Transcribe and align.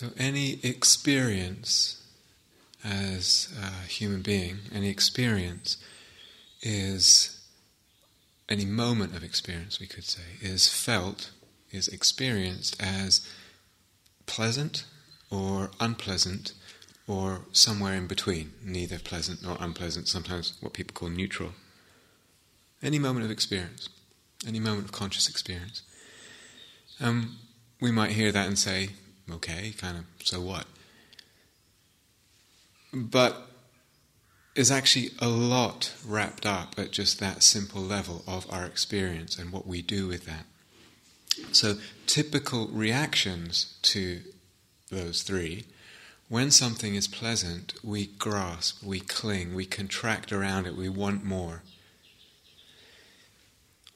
So, 0.00 0.12
any 0.16 0.58
experience 0.62 2.02
as 2.82 3.54
a 3.62 3.86
human 3.86 4.22
being, 4.22 4.60
any 4.72 4.88
experience 4.88 5.76
is 6.62 7.38
any 8.48 8.64
moment 8.64 9.14
of 9.14 9.22
experience, 9.22 9.78
we 9.78 9.86
could 9.86 10.04
say, 10.04 10.22
is 10.40 10.68
felt, 10.68 11.32
is 11.70 11.86
experienced 11.86 12.82
as 12.82 13.28
pleasant 14.24 14.86
or 15.30 15.70
unpleasant 15.80 16.54
or 17.06 17.42
somewhere 17.52 17.92
in 17.92 18.06
between, 18.06 18.52
neither 18.64 18.98
pleasant 18.98 19.42
nor 19.42 19.58
unpleasant, 19.60 20.08
sometimes 20.08 20.54
what 20.62 20.72
people 20.72 20.94
call 20.94 21.10
neutral. 21.10 21.50
Any 22.82 22.98
moment 22.98 23.26
of 23.26 23.30
experience, 23.30 23.90
any 24.46 24.60
moment 24.60 24.86
of 24.86 24.92
conscious 24.92 25.28
experience. 25.28 25.82
Um, 26.98 27.36
we 27.82 27.90
might 27.90 28.12
hear 28.12 28.32
that 28.32 28.46
and 28.46 28.58
say, 28.58 28.92
okay, 29.34 29.72
kind 29.76 29.98
of, 29.98 30.04
so 30.24 30.40
what? 30.40 30.66
But 32.92 33.46
is 34.54 34.70
actually 34.70 35.10
a 35.20 35.28
lot 35.28 35.94
wrapped 36.04 36.44
up 36.44 36.74
at 36.76 36.90
just 36.90 37.20
that 37.20 37.42
simple 37.42 37.80
level 37.80 38.22
of 38.26 38.50
our 38.52 38.64
experience 38.64 39.38
and 39.38 39.52
what 39.52 39.66
we 39.66 39.80
do 39.80 40.08
with 40.08 40.26
that. 40.26 40.44
So, 41.52 41.76
typical 42.06 42.66
reactions 42.68 43.78
to 43.82 44.20
those 44.90 45.22
three 45.22 45.66
when 46.30 46.52
something 46.52 46.94
is 46.94 47.08
pleasant, 47.08 47.74
we 47.82 48.06
grasp, 48.06 48.84
we 48.84 49.00
cling, 49.00 49.52
we 49.52 49.66
contract 49.66 50.30
around 50.30 50.64
it, 50.64 50.76
we 50.76 50.88
want 50.88 51.24
more. 51.24 51.62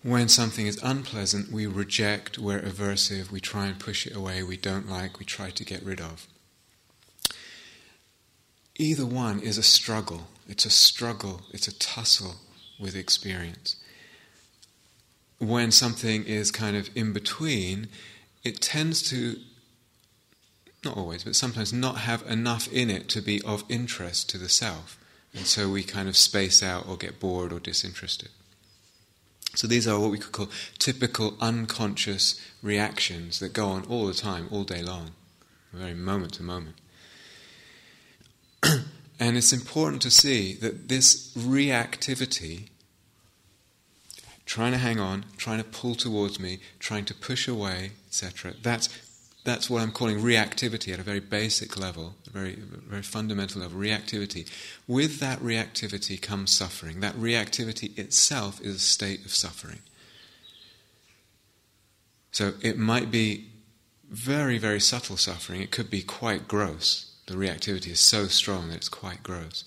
When 0.05 0.29
something 0.29 0.67
is 0.67 0.79
unpleasant, 0.83 1.51
we 1.51 1.67
reject, 1.67 2.39
we're 2.39 2.61
aversive, 2.61 3.31
we 3.31 3.41
try 3.41 3.69
and 3.69 3.81
push 3.81 4.07
it 4.07 4.15
away, 4.15 4.43
we 4.43 4.59
don't 4.59 4.87
like, 4.87 5.19
we 5.19 5.25
try 5.25 5.49
to 5.49 5.65
get 5.65 5.83
rid 5.83 5.99
of. 5.99 6.29
Either 8.77 9.07
one 9.07 9.41
is 9.41 9.57
a 9.57 9.63
struggle. 9.63 10.27
It's 10.47 10.67
a 10.67 10.71
struggle, 10.71 11.41
it's 11.55 11.69
a 11.69 11.79
tussle 11.79 12.35
with 12.79 12.95
experience. 12.95 13.77
When 15.39 15.71
something 15.71 16.25
is 16.25 16.51
kind 16.51 16.77
of 16.77 16.91
in 16.95 17.15
between, 17.15 17.89
it 18.43 18.61
tends 18.61 19.01
to, 19.09 19.37
not 20.85 20.99
always, 20.99 21.25
but 21.25 21.35
sometimes 21.35 21.73
not 21.73 21.97
have 21.97 22.23
enough 22.29 22.71
in 22.71 22.91
it 22.91 23.09
to 23.09 23.23
be 23.23 23.41
of 23.41 23.65
interest 23.71 24.29
to 24.31 24.39
the 24.39 24.51
self. 24.51 24.99
And 25.33 25.47
so 25.47 25.71
we 25.71 25.83
kind 25.83 26.11
of 26.11 26.17
space 26.19 26.63
out 26.63 26.87
or 26.87 26.99
get 26.99 27.19
bored 27.19 27.55
or 27.55 27.59
disinterested. 27.59 28.29
So 29.55 29.67
these 29.67 29.87
are 29.87 29.99
what 29.99 30.11
we 30.11 30.19
could 30.19 30.33
call 30.33 30.49
typical 30.79 31.37
unconscious 31.41 32.41
reactions 32.63 33.39
that 33.39 33.53
go 33.53 33.69
on 33.69 33.85
all 33.87 34.07
the 34.07 34.15
time, 34.15 34.49
all 34.51 34.65
day 34.65 34.83
long, 34.83 35.13
very 35.73 35.95
moment 35.95 36.35
to 36.35 36.43
moment. 36.43 36.77
and 38.63 39.37
it's 39.37 39.53
important 39.53 40.03
to 40.03 40.11
see 40.11 40.55
that 40.55 40.89
this 40.89 41.33
reactivity, 41.37 42.69
trying 44.47 44.73
to 44.73 44.79
hang 44.79 44.99
on, 44.99 45.25
trying 45.37 45.59
to 45.59 45.65
pull 45.65 45.95
towards 45.95 46.41
me, 46.41 46.59
trying 46.79 47.05
to 47.05 47.15
push 47.15 47.47
away, 47.47 47.93
etc., 48.09 48.55
that's, 48.63 48.89
that's 49.45 49.69
what 49.69 49.83
I'm 49.83 49.93
calling 49.93 50.21
reactivity 50.21 50.93
at 50.93 50.99
a 50.99 51.03
very 51.03 51.21
basic 51.21 51.79
level, 51.79 52.15
very, 52.31 52.55
very 52.55 53.03
fundamental 53.03 53.61
level, 53.61 53.79
reactivity. 53.79 54.49
With 54.89 55.21
that 55.21 55.39
reactivity 55.41 56.21
comes 56.21 56.51
suffering. 56.51 57.01
That 57.01 57.15
reactivity 57.15 57.97
itself 57.99 58.61
is 58.61 58.77
a 58.77 58.79
state 58.79 59.25
of 59.25 59.35
suffering. 59.35 59.81
So 62.33 62.55
it 62.63 62.79
might 62.79 63.11
be 63.11 63.49
very, 64.11 64.59
very 64.59 64.81
subtle 64.81 65.17
suffering, 65.17 65.61
it 65.61 65.71
could 65.71 65.91
be 65.91 66.03
quite 66.03 66.49
gross 66.49 67.15
the 67.27 67.35
reactivity 67.35 67.89
is 67.89 68.01
so 68.01 68.27
strong 68.27 68.69
that 68.69 68.77
it's 68.77 68.89
quite 68.89 69.23
gross. 69.23 69.65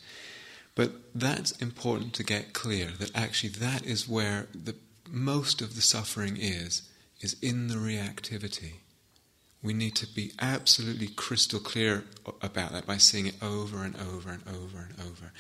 But 0.76 0.92
that's 1.16 1.52
important 1.54 2.14
to 2.14 2.24
get 2.24 2.54
clear 2.54 2.92
that 3.00 3.16
actually 3.16 3.50
that 3.50 3.86
is 3.86 4.08
where 4.08 4.48
the 4.54 4.76
most 5.10 5.62
of 5.62 5.76
the 5.76 5.82
suffering 5.82 6.38
is, 6.38 6.84
is 7.20 7.36
in 7.42 7.68
the 7.68 7.76
reactivity. 7.76 8.74
We 9.64 9.74
need 9.74 9.96
to 9.96 10.08
be 10.08 10.32
absolutely 10.40 11.08
crystal 11.08 11.60
clear 11.60 12.04
about 12.42 12.72
that 12.74 12.86
by 12.86 12.98
seeing 12.98 13.26
it 13.28 13.36
over 13.42 13.84
and 13.84 13.96
over 13.96 14.30
and 14.30 14.44
over 14.48 14.88
and 14.90 15.00
over. 15.00 15.32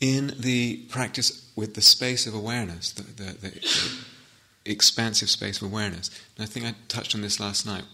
In 0.00 0.34
the 0.38 0.78
practice 0.88 1.50
with 1.56 1.74
the 1.74 1.80
space 1.80 2.26
of 2.26 2.34
awareness, 2.34 2.92
the, 2.92 3.02
the, 3.02 3.32
the 3.32 3.68
expansive 4.64 5.30
space 5.30 5.62
of 5.62 5.68
awareness, 5.68 6.10
and 6.36 6.44
I 6.44 6.46
think 6.46 6.66
I 6.66 6.74
touched 6.88 7.14
on 7.14 7.22
this 7.22 7.40
last 7.40 7.64
night, 7.64 7.84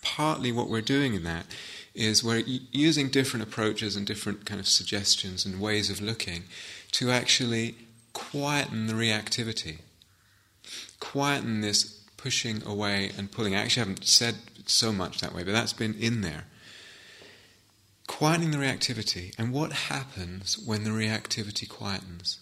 partly 0.00 0.50
what 0.50 0.68
we're 0.68 0.80
doing 0.80 1.14
in 1.14 1.22
that 1.24 1.46
is 1.94 2.24
we're 2.24 2.42
using 2.46 3.08
different 3.08 3.44
approaches 3.44 3.94
and 3.94 4.06
different 4.06 4.46
kind 4.46 4.58
of 4.58 4.66
suggestions 4.66 5.44
and 5.44 5.60
ways 5.60 5.90
of 5.90 6.00
looking 6.00 6.44
to 6.90 7.10
actually 7.10 7.74
quieten 8.12 8.86
the 8.86 8.94
reactivity, 8.94 9.78
quieten 11.00 11.60
this 11.60 12.01
pushing 12.22 12.62
away 12.64 13.10
and 13.18 13.32
pulling. 13.32 13.54
I 13.54 13.62
actually 13.62 13.80
haven't 13.80 14.04
said 14.06 14.36
so 14.66 14.92
much 14.92 15.20
that 15.20 15.34
way, 15.34 15.42
but 15.42 15.52
that's 15.52 15.72
been 15.72 15.94
in 15.94 16.20
there. 16.20 16.44
Quietening 18.06 18.52
the 18.52 18.58
reactivity. 18.58 19.34
And 19.38 19.52
what 19.52 19.72
happens 19.72 20.58
when 20.58 20.84
the 20.84 20.90
reactivity 20.90 21.68
quietens? 21.68 22.38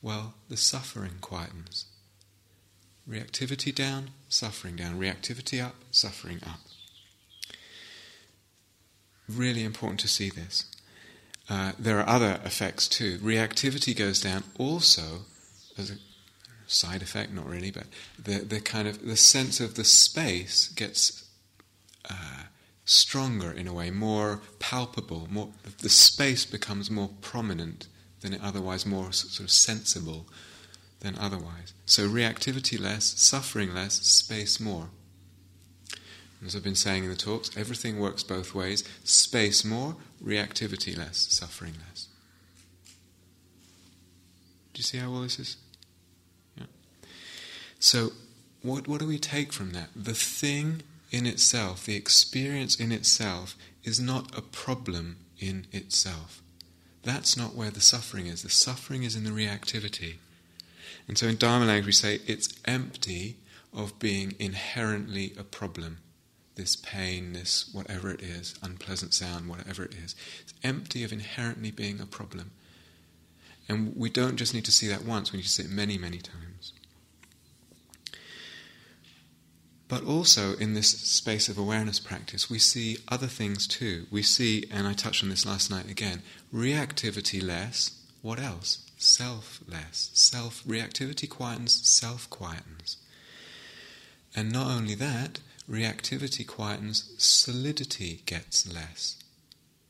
Well, 0.00 0.34
the 0.48 0.56
suffering 0.56 1.16
quietens. 1.20 1.84
Reactivity 3.08 3.74
down, 3.74 4.10
suffering 4.28 4.76
down. 4.76 4.98
Reactivity 4.98 5.62
up, 5.62 5.74
suffering 5.90 6.40
up. 6.46 6.60
Really 9.28 9.64
important 9.64 10.00
to 10.00 10.08
see 10.08 10.30
this. 10.30 10.64
Uh, 11.48 11.72
there 11.78 11.98
are 11.98 12.08
other 12.08 12.40
effects 12.44 12.88
too. 12.88 13.18
Reactivity 13.18 13.96
goes 13.96 14.20
down 14.20 14.44
also 14.58 15.22
as 15.76 15.90
a 15.90 15.94
side 16.70 17.02
effect, 17.02 17.32
not 17.32 17.46
really, 17.46 17.70
but 17.70 17.84
the, 18.22 18.38
the 18.38 18.60
kind 18.60 18.86
of 18.86 19.04
the 19.04 19.16
sense 19.16 19.60
of 19.60 19.74
the 19.74 19.84
space 19.84 20.68
gets 20.68 21.28
uh, 22.08 22.44
stronger 22.84 23.52
in 23.52 23.66
a 23.66 23.72
way, 23.72 23.90
more 23.90 24.40
palpable. 24.58 25.28
More 25.30 25.50
the 25.78 25.88
space 25.88 26.44
becomes 26.44 26.90
more 26.90 27.10
prominent 27.20 27.88
than 28.20 28.34
it 28.34 28.40
otherwise, 28.42 28.86
more 28.86 29.12
sort 29.12 29.40
of 29.40 29.50
sensible 29.50 30.26
than 31.00 31.16
otherwise. 31.18 31.72
So 31.86 32.08
reactivity 32.08 32.78
less, 32.78 33.04
suffering 33.20 33.74
less, 33.74 33.94
space 34.02 34.60
more. 34.60 34.90
As 36.44 36.56
I've 36.56 36.64
been 36.64 36.74
saying 36.74 37.04
in 37.04 37.10
the 37.10 37.16
talks, 37.16 37.54
everything 37.56 37.98
works 37.98 38.22
both 38.22 38.54
ways 38.54 38.82
space 39.04 39.64
more, 39.64 39.96
reactivity 40.24 40.96
less, 40.96 41.18
suffering 41.30 41.74
less. 41.88 42.08
Do 44.72 44.78
you 44.78 44.84
see 44.84 44.98
how 44.98 45.10
all 45.10 45.22
this 45.22 45.38
is? 45.38 45.56
So, 47.80 48.12
what, 48.62 48.86
what 48.86 49.00
do 49.00 49.06
we 49.06 49.18
take 49.18 49.52
from 49.52 49.72
that? 49.72 49.88
The 49.96 50.14
thing 50.14 50.82
in 51.10 51.26
itself, 51.26 51.86
the 51.86 51.96
experience 51.96 52.78
in 52.78 52.92
itself, 52.92 53.56
is 53.82 53.98
not 53.98 54.36
a 54.36 54.42
problem 54.42 55.16
in 55.38 55.66
itself. 55.72 56.42
That's 57.02 57.36
not 57.36 57.54
where 57.54 57.70
the 57.70 57.80
suffering 57.80 58.26
is. 58.26 58.42
The 58.42 58.50
suffering 58.50 59.02
is 59.02 59.16
in 59.16 59.24
the 59.24 59.30
reactivity. 59.30 60.16
And 61.08 61.16
so 61.16 61.26
in 61.26 61.36
Dharma 61.36 61.64
language, 61.64 61.86
we 61.86 61.92
say 61.92 62.20
it's 62.26 62.54
empty 62.66 63.38
of 63.74 63.98
being 63.98 64.34
inherently 64.38 65.32
a 65.38 65.42
problem 65.42 65.98
this 66.56 66.76
pain, 66.76 67.32
this 67.32 67.70
whatever 67.72 68.10
it 68.10 68.20
is, 68.20 68.54
unpleasant 68.62 69.14
sound, 69.14 69.48
whatever 69.48 69.82
it 69.84 69.94
is. 69.94 70.14
It's 70.42 70.52
empty 70.62 71.02
of 71.02 71.12
inherently 71.12 71.70
being 71.70 72.00
a 72.00 72.06
problem. 72.06 72.50
And 73.66 73.96
we 73.96 74.10
don't 74.10 74.36
just 74.36 74.52
need 74.52 74.66
to 74.66 74.72
see 74.72 74.86
that 74.88 75.06
once, 75.06 75.32
we 75.32 75.38
need 75.38 75.44
to 75.44 75.48
see 75.48 75.62
it 75.62 75.70
many, 75.70 75.96
many 75.96 76.18
times. 76.18 76.74
But 79.90 80.04
also 80.04 80.54
in 80.54 80.74
this 80.74 80.88
space 80.88 81.48
of 81.48 81.58
awareness 81.58 81.98
practice, 81.98 82.48
we 82.48 82.60
see 82.60 82.98
other 83.08 83.26
things 83.26 83.66
too. 83.66 84.06
We 84.08 84.22
see, 84.22 84.64
and 84.70 84.86
I 84.86 84.92
touched 84.92 85.24
on 85.24 85.30
this 85.30 85.44
last 85.44 85.68
night 85.68 85.90
again, 85.90 86.22
reactivity 86.54 87.42
less. 87.42 88.00
What 88.22 88.38
else? 88.38 88.88
Self 88.98 89.60
less. 89.66 90.10
Self 90.14 90.62
reactivity 90.62 91.28
quietens, 91.28 91.70
self 91.84 92.30
quietens. 92.30 92.98
And 94.36 94.52
not 94.52 94.68
only 94.68 94.94
that, 94.94 95.40
reactivity 95.68 96.46
quietens, 96.46 97.20
solidity 97.20 98.22
gets 98.26 98.72
less. 98.72 99.16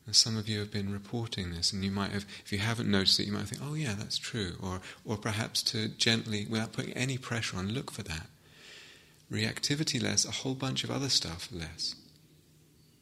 And 0.06 0.16
some 0.16 0.38
of 0.38 0.48
you 0.48 0.60
have 0.60 0.70
been 0.70 0.90
reporting 0.90 1.50
this, 1.50 1.74
and 1.74 1.84
you 1.84 1.90
might 1.90 2.12
have, 2.12 2.24
if 2.42 2.52
you 2.52 2.58
haven't 2.58 2.90
noticed 2.90 3.20
it, 3.20 3.26
you 3.26 3.34
might 3.34 3.48
think, 3.48 3.60
oh 3.62 3.74
yeah, 3.74 3.96
that's 3.98 4.16
true. 4.16 4.54
Or, 4.62 4.80
or 5.04 5.18
perhaps 5.18 5.62
to 5.64 5.88
gently, 5.88 6.46
without 6.48 6.72
putting 6.72 6.94
any 6.94 7.18
pressure 7.18 7.58
on, 7.58 7.68
look 7.68 7.90
for 7.90 8.02
that. 8.04 8.28
Reactivity 9.30 10.02
less, 10.02 10.24
a 10.24 10.30
whole 10.30 10.54
bunch 10.54 10.82
of 10.84 10.90
other 10.90 11.08
stuff 11.08 11.48
less. 11.52 11.94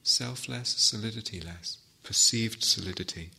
Self 0.02 0.48
less, 0.48 0.68
solidity 0.76 1.40
less, 1.40 1.78
perceived 2.02 2.62
solidity. 2.62 3.30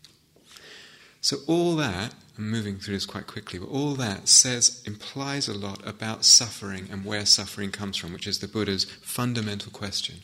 So 1.21 1.37
all 1.47 1.75
that, 1.75 2.13
I'm 2.37 2.49
moving 2.49 2.77
through 2.77 2.93
this 2.93 3.05
quite 3.05 3.27
quickly, 3.27 3.59
but 3.59 3.69
all 3.69 3.95
that 3.95 4.29
says, 4.29 4.81
implies 4.85 5.47
a 5.47 5.53
lot 5.53 5.85
about 5.85 6.23
suffering 6.23 6.87
and 6.91 7.03
where 7.03 7.25
suffering 7.25 7.71
comes 7.71 7.97
from, 7.97 8.13
which 8.13 8.27
is 8.27 8.39
the 8.39 8.47
Buddha's 8.47 8.85
fundamental 8.85 9.71
question. 9.71 10.19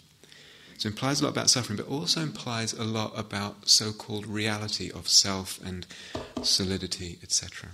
So 0.78 0.88
it 0.88 0.92
implies 0.92 1.20
a 1.20 1.26
lot 1.26 1.32
about 1.32 1.50
suffering, 1.50 1.78
but 1.78 1.88
also 1.88 2.22
implies 2.22 2.74
a 2.74 2.84
lot 2.84 3.14
about 3.16 3.68
so 3.70 3.92
called 3.92 4.26
reality 4.26 4.90
of 4.92 5.08
self 5.10 5.60
and 5.64 5.86
solidity, 6.44 7.20
etc. 7.22 7.72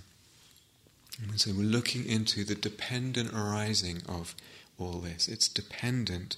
And 1.29 1.39
so 1.39 1.51
we're 1.51 1.63
looking 1.63 2.05
into 2.05 2.43
the 2.43 2.55
dependent 2.55 3.33
arising 3.33 4.01
of 4.07 4.35
all 4.83 4.99
this. 4.99 5.27
It's 5.27 5.47
dependent 5.47 6.37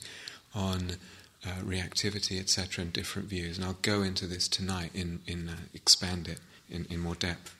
on 0.53 0.97
uh, 1.45 1.61
reactivity, 1.61 2.39
etc., 2.39 2.83
and 2.83 2.93
different 2.93 3.27
views. 3.27 3.57
And 3.57 3.65
I'll 3.65 3.77
go 3.81 4.01
into 4.01 4.27
this 4.27 4.47
tonight 4.47 4.91
in, 4.93 5.19
in 5.27 5.49
uh, 5.49 5.55
expand 5.73 6.27
it 6.27 6.39
in, 6.69 6.85
in 6.89 6.99
more 6.99 7.15
depth. 7.15 7.55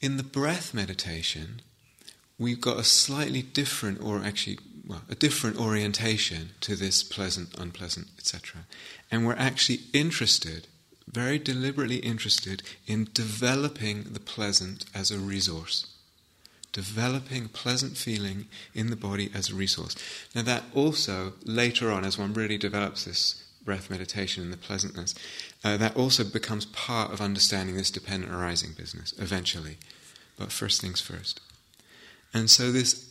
In 0.00 0.16
the 0.16 0.22
breath 0.22 0.74
meditation, 0.74 1.60
we've 2.38 2.60
got 2.60 2.78
a 2.78 2.84
slightly 2.84 3.42
different, 3.42 4.00
or 4.02 4.22
actually, 4.22 4.58
well, 4.86 5.02
a 5.08 5.14
different 5.14 5.58
orientation 5.58 6.50
to 6.60 6.76
this 6.76 7.02
pleasant, 7.02 7.58
unpleasant, 7.58 8.08
etc. 8.18 8.62
And 9.10 9.26
we're 9.26 9.34
actually 9.34 9.80
interested, 9.92 10.66
very 11.10 11.38
deliberately 11.38 11.96
interested, 11.96 12.62
in 12.86 13.08
developing 13.12 14.04
the 14.12 14.20
pleasant 14.20 14.84
as 14.94 15.10
a 15.10 15.18
resource. 15.18 15.86
Developing 16.76 17.48
pleasant 17.48 17.96
feeling 17.96 18.48
in 18.74 18.90
the 18.90 18.96
body 18.96 19.30
as 19.32 19.48
a 19.48 19.54
resource. 19.54 19.96
Now, 20.34 20.42
that 20.42 20.64
also, 20.74 21.32
later 21.42 21.90
on, 21.90 22.04
as 22.04 22.18
one 22.18 22.34
really 22.34 22.58
develops 22.58 23.06
this 23.06 23.42
breath 23.64 23.88
meditation 23.88 24.42
and 24.42 24.52
the 24.52 24.58
pleasantness, 24.58 25.14
uh, 25.64 25.78
that 25.78 25.96
also 25.96 26.22
becomes 26.22 26.66
part 26.66 27.14
of 27.14 27.22
understanding 27.22 27.76
this 27.76 27.90
dependent 27.90 28.30
arising 28.30 28.74
business 28.76 29.14
eventually. 29.16 29.78
But 30.36 30.52
first 30.52 30.82
things 30.82 31.00
first. 31.00 31.40
And 32.34 32.50
so, 32.50 32.70
this 32.70 33.10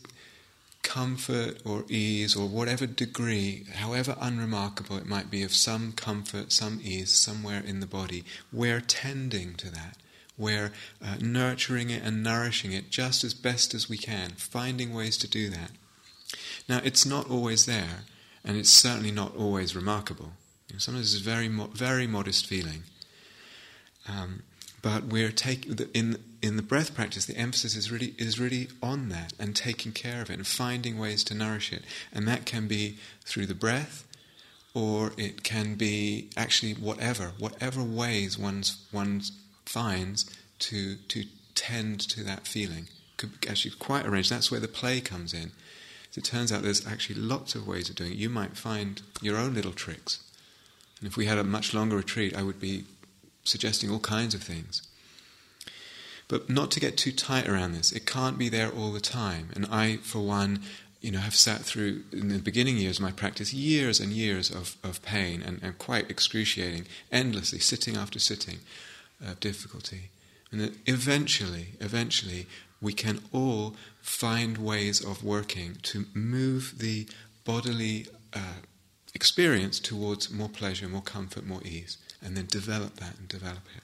comfort 0.84 1.60
or 1.64 1.84
ease 1.88 2.36
or 2.36 2.46
whatever 2.46 2.86
degree, 2.86 3.64
however 3.74 4.14
unremarkable 4.20 4.96
it 4.96 5.06
might 5.06 5.28
be, 5.28 5.42
of 5.42 5.52
some 5.52 5.90
comfort, 5.90 6.52
some 6.52 6.78
ease 6.84 7.12
somewhere 7.12 7.64
in 7.66 7.80
the 7.80 7.86
body, 7.88 8.22
we're 8.52 8.80
tending 8.80 9.54
to 9.54 9.72
that. 9.72 9.96
We're 10.38 10.72
uh, 11.02 11.16
nurturing 11.20 11.90
it 11.90 12.02
and 12.02 12.22
nourishing 12.22 12.72
it 12.72 12.90
just 12.90 13.24
as 13.24 13.34
best 13.34 13.74
as 13.74 13.88
we 13.88 13.96
can, 13.96 14.30
finding 14.32 14.92
ways 14.92 15.16
to 15.18 15.28
do 15.28 15.48
that. 15.50 15.70
Now, 16.68 16.80
it's 16.84 17.06
not 17.06 17.30
always 17.30 17.66
there, 17.66 18.04
and 18.44 18.56
it's 18.56 18.70
certainly 18.70 19.12
not 19.12 19.34
always 19.36 19.74
remarkable. 19.74 20.32
You 20.68 20.74
know, 20.74 20.78
sometimes 20.78 21.14
it's 21.14 21.22
a 21.22 21.24
very, 21.24 21.48
mo- 21.48 21.70
very 21.72 22.06
modest 22.06 22.46
feeling. 22.46 22.82
Um, 24.08 24.42
but 24.82 25.04
we're 25.04 25.32
taking 25.32 25.76
in 25.94 26.18
in 26.42 26.56
the 26.56 26.62
breath 26.62 26.94
practice. 26.94 27.26
The 27.26 27.36
emphasis 27.36 27.74
is 27.74 27.90
really 27.90 28.14
is 28.18 28.38
really 28.38 28.68
on 28.80 29.08
that 29.08 29.32
and 29.36 29.56
taking 29.56 29.90
care 29.90 30.22
of 30.22 30.30
it 30.30 30.34
and 30.34 30.46
finding 30.46 30.96
ways 30.96 31.24
to 31.24 31.34
nourish 31.34 31.72
it, 31.72 31.82
and 32.12 32.28
that 32.28 32.46
can 32.46 32.68
be 32.68 32.98
through 33.24 33.46
the 33.46 33.54
breath, 33.54 34.06
or 34.74 35.12
it 35.16 35.42
can 35.42 35.74
be 35.74 36.28
actually 36.36 36.74
whatever 36.74 37.32
whatever 37.38 37.82
ways 37.82 38.38
one's 38.38 38.86
one 38.92 39.22
finds 39.68 40.24
to 40.60 40.96
to 41.08 41.24
tend 41.54 42.00
to 42.00 42.22
that 42.24 42.46
feeling. 42.46 42.88
Could 43.16 43.46
actually 43.48 43.74
quite 43.78 44.06
arranged. 44.06 44.30
That's 44.30 44.50
where 44.50 44.60
the 44.60 44.68
play 44.68 45.00
comes 45.00 45.32
in. 45.32 45.52
As 46.10 46.18
it 46.18 46.24
turns 46.24 46.52
out, 46.52 46.62
there's 46.62 46.86
actually 46.86 47.20
lots 47.20 47.54
of 47.54 47.66
ways 47.66 47.88
of 47.88 47.96
doing 47.96 48.12
it. 48.12 48.18
You 48.18 48.28
might 48.28 48.56
find 48.56 49.02
your 49.20 49.36
own 49.36 49.54
little 49.54 49.72
tricks. 49.72 50.20
And 51.00 51.08
if 51.08 51.16
we 51.16 51.26
had 51.26 51.38
a 51.38 51.44
much 51.44 51.74
longer 51.74 51.96
retreat, 51.96 52.36
I 52.36 52.42
would 52.42 52.60
be 52.60 52.84
suggesting 53.44 53.90
all 53.90 53.98
kinds 54.00 54.34
of 54.34 54.42
things. 54.42 54.82
But 56.28 56.50
not 56.50 56.70
to 56.72 56.80
get 56.80 56.96
too 56.96 57.12
tight 57.12 57.48
around 57.48 57.72
this. 57.72 57.92
It 57.92 58.06
can't 58.06 58.38
be 58.38 58.48
there 58.48 58.70
all 58.70 58.92
the 58.92 59.00
time. 59.00 59.50
And 59.54 59.66
I, 59.66 59.96
for 59.98 60.20
one, 60.20 60.60
you 61.00 61.10
know, 61.10 61.20
have 61.20 61.36
sat 61.36 61.60
through, 61.60 62.02
in 62.12 62.28
the 62.28 62.38
beginning 62.38 62.78
years 62.78 62.98
of 62.98 63.02
my 63.02 63.12
practice, 63.12 63.54
years 63.54 64.00
and 64.00 64.12
years 64.12 64.50
of, 64.50 64.76
of 64.82 65.02
pain 65.02 65.42
and, 65.42 65.60
and 65.62 65.78
quite 65.78 66.10
excruciating, 66.10 66.86
endlessly, 67.12 67.60
sitting 67.60 67.96
after 67.96 68.18
sitting, 68.18 68.58
of 69.20 69.40
difficulty. 69.40 70.10
And 70.50 70.60
that 70.60 70.74
eventually, 70.86 71.74
eventually, 71.80 72.46
we 72.80 72.92
can 72.92 73.20
all 73.32 73.74
find 74.00 74.58
ways 74.58 75.04
of 75.04 75.24
working 75.24 75.78
to 75.82 76.06
move 76.14 76.74
the 76.78 77.06
bodily 77.44 78.06
uh, 78.32 78.60
experience 79.14 79.80
towards 79.80 80.30
more 80.30 80.48
pleasure, 80.48 80.88
more 80.88 81.02
comfort, 81.02 81.46
more 81.46 81.62
ease 81.64 81.98
and 82.22 82.36
then 82.36 82.46
develop 82.46 82.96
that 82.96 83.16
and 83.18 83.28
develop 83.28 83.62
it. 83.76 83.82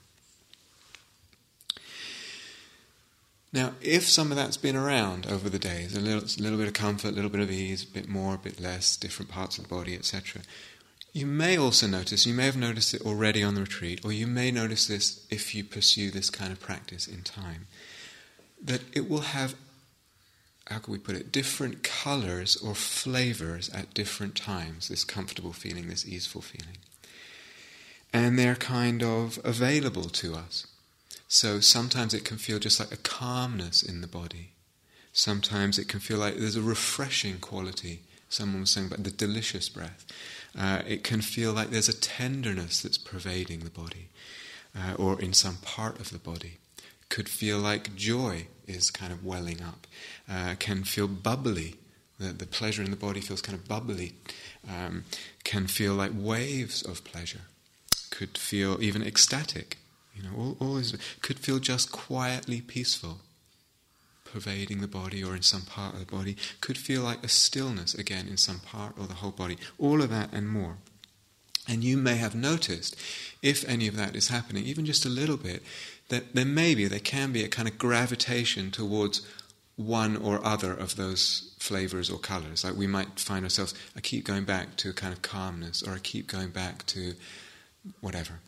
Now, 3.52 3.74
if 3.82 4.08
some 4.08 4.30
of 4.30 4.36
that's 4.36 4.56
been 4.56 4.76
around 4.76 5.26
over 5.26 5.50
the 5.50 5.58
days, 5.58 5.94
a 5.94 6.00
little, 6.00 6.22
a 6.22 6.42
little 6.42 6.58
bit 6.58 6.68
of 6.68 6.74
comfort, 6.74 7.08
a 7.08 7.12
little 7.12 7.30
bit 7.30 7.40
of 7.40 7.50
ease, 7.50 7.84
a 7.84 7.86
bit 7.86 8.08
more, 8.08 8.34
a 8.34 8.38
bit 8.38 8.58
less, 8.58 8.96
different 8.96 9.30
parts 9.30 9.58
of 9.58 9.64
the 9.64 9.74
body, 9.74 9.94
etc., 9.94 10.42
you 11.12 11.26
may 11.26 11.56
also 11.56 11.86
notice, 11.86 12.26
you 12.26 12.34
may 12.34 12.46
have 12.46 12.56
noticed 12.56 12.94
it 12.94 13.02
already 13.02 13.42
on 13.42 13.54
the 13.54 13.60
retreat, 13.60 14.04
or 14.04 14.12
you 14.12 14.26
may 14.26 14.50
notice 14.50 14.86
this 14.86 15.26
if 15.30 15.54
you 15.54 15.64
pursue 15.64 16.10
this 16.10 16.30
kind 16.30 16.52
of 16.52 16.60
practice 16.60 17.06
in 17.06 17.22
time, 17.22 17.66
that 18.62 18.80
it 18.92 19.08
will 19.08 19.20
have, 19.20 19.54
how 20.66 20.78
can 20.78 20.92
we 20.92 20.98
put 20.98 21.16
it, 21.16 21.32
different 21.32 21.82
colors 21.82 22.56
or 22.56 22.74
flavors 22.74 23.68
at 23.70 23.94
different 23.94 24.34
times, 24.34 24.88
this 24.88 25.04
comfortable 25.04 25.52
feeling, 25.52 25.88
this 25.88 26.06
easeful 26.06 26.40
feeling 26.40 26.78
and 28.12 28.38
they're 28.38 28.54
kind 28.54 29.02
of 29.02 29.38
available 29.44 30.04
to 30.04 30.34
us. 30.34 30.66
So 31.28 31.60
sometimes 31.60 32.12
it 32.12 32.24
can 32.24 32.36
feel 32.36 32.58
just 32.58 32.78
like 32.78 32.92
a 32.92 32.96
calmness 32.96 33.82
in 33.82 34.02
the 34.02 34.06
body. 34.06 34.50
Sometimes 35.12 35.78
it 35.78 35.88
can 35.88 36.00
feel 36.00 36.18
like 36.18 36.36
there's 36.36 36.56
a 36.56 36.62
refreshing 36.62 37.38
quality. 37.38 38.02
Someone 38.28 38.62
was 38.62 38.70
saying 38.70 38.88
about 38.88 39.04
the 39.04 39.10
delicious 39.10 39.68
breath. 39.68 40.04
Uh, 40.58 40.82
it 40.86 41.02
can 41.02 41.20
feel 41.20 41.52
like 41.52 41.70
there's 41.70 41.88
a 41.88 41.98
tenderness 41.98 42.82
that's 42.82 42.98
pervading 42.98 43.60
the 43.60 43.70
body, 43.70 44.08
uh, 44.76 44.94
or 44.94 45.20
in 45.20 45.32
some 45.32 45.56
part 45.56 45.98
of 45.98 46.10
the 46.10 46.18
body. 46.18 46.58
Could 47.08 47.28
feel 47.28 47.58
like 47.58 47.94
joy 47.94 48.46
is 48.66 48.90
kind 48.90 49.12
of 49.12 49.24
welling 49.24 49.62
up. 49.62 49.86
Uh, 50.30 50.54
can 50.58 50.84
feel 50.84 51.08
bubbly. 51.08 51.76
The, 52.18 52.32
the 52.32 52.46
pleasure 52.46 52.82
in 52.82 52.90
the 52.90 52.96
body 52.96 53.20
feels 53.20 53.42
kind 53.42 53.58
of 53.58 53.66
bubbly. 53.66 54.14
Um, 54.68 55.04
can 55.44 55.66
feel 55.66 55.94
like 55.94 56.12
waves 56.14 56.82
of 56.82 57.04
pleasure 57.04 57.42
could 58.12 58.38
feel 58.38 58.80
even 58.80 59.02
ecstatic, 59.02 59.78
you 60.14 60.22
know, 60.22 60.30
all, 60.36 60.56
all 60.60 60.74
this, 60.74 60.94
could 61.22 61.38
feel 61.38 61.58
just 61.58 61.90
quietly 61.90 62.60
peaceful, 62.60 63.20
pervading 64.32 64.80
the 64.80 64.88
body 64.88 65.22
or 65.22 65.36
in 65.36 65.42
some 65.42 65.62
part 65.62 65.94
of 65.94 66.00
the 66.00 66.06
body, 66.06 66.36
could 66.60 66.78
feel 66.78 67.02
like 67.02 67.22
a 67.22 67.28
stillness 67.28 67.94
again 67.94 68.26
in 68.28 68.36
some 68.36 68.60
part 68.60 68.94
or 68.98 69.06
the 69.06 69.14
whole 69.14 69.30
body, 69.30 69.58
all 69.78 70.02
of 70.02 70.10
that 70.10 70.32
and 70.32 70.48
more. 70.48 70.78
And 71.68 71.84
you 71.84 71.96
may 71.96 72.16
have 72.16 72.34
noticed, 72.34 72.96
if 73.40 73.64
any 73.68 73.86
of 73.86 73.96
that 73.96 74.16
is 74.16 74.28
happening, 74.28 74.64
even 74.64 74.84
just 74.84 75.06
a 75.06 75.08
little 75.08 75.36
bit, 75.36 75.62
that 76.08 76.34
there 76.34 76.44
may 76.44 76.74
be, 76.74 76.86
there 76.86 76.98
can 76.98 77.32
be 77.32 77.44
a 77.44 77.48
kind 77.48 77.68
of 77.68 77.78
gravitation 77.78 78.70
towards 78.70 79.22
one 79.76 80.16
or 80.16 80.44
other 80.44 80.72
of 80.72 80.96
those 80.96 81.54
flavors 81.58 82.10
or 82.10 82.18
colors. 82.18 82.64
Like 82.64 82.74
we 82.74 82.86
might 82.86 83.20
find 83.20 83.44
ourselves, 83.44 83.74
I 83.96 84.00
keep 84.00 84.24
going 84.24 84.44
back 84.44 84.76
to 84.78 84.90
a 84.90 84.92
kind 84.92 85.12
of 85.12 85.22
calmness, 85.22 85.82
or 85.82 85.92
I 85.92 85.98
keep 85.98 86.26
going 86.26 86.50
back 86.50 86.84
to 86.86 87.14
whatever. 88.00 88.40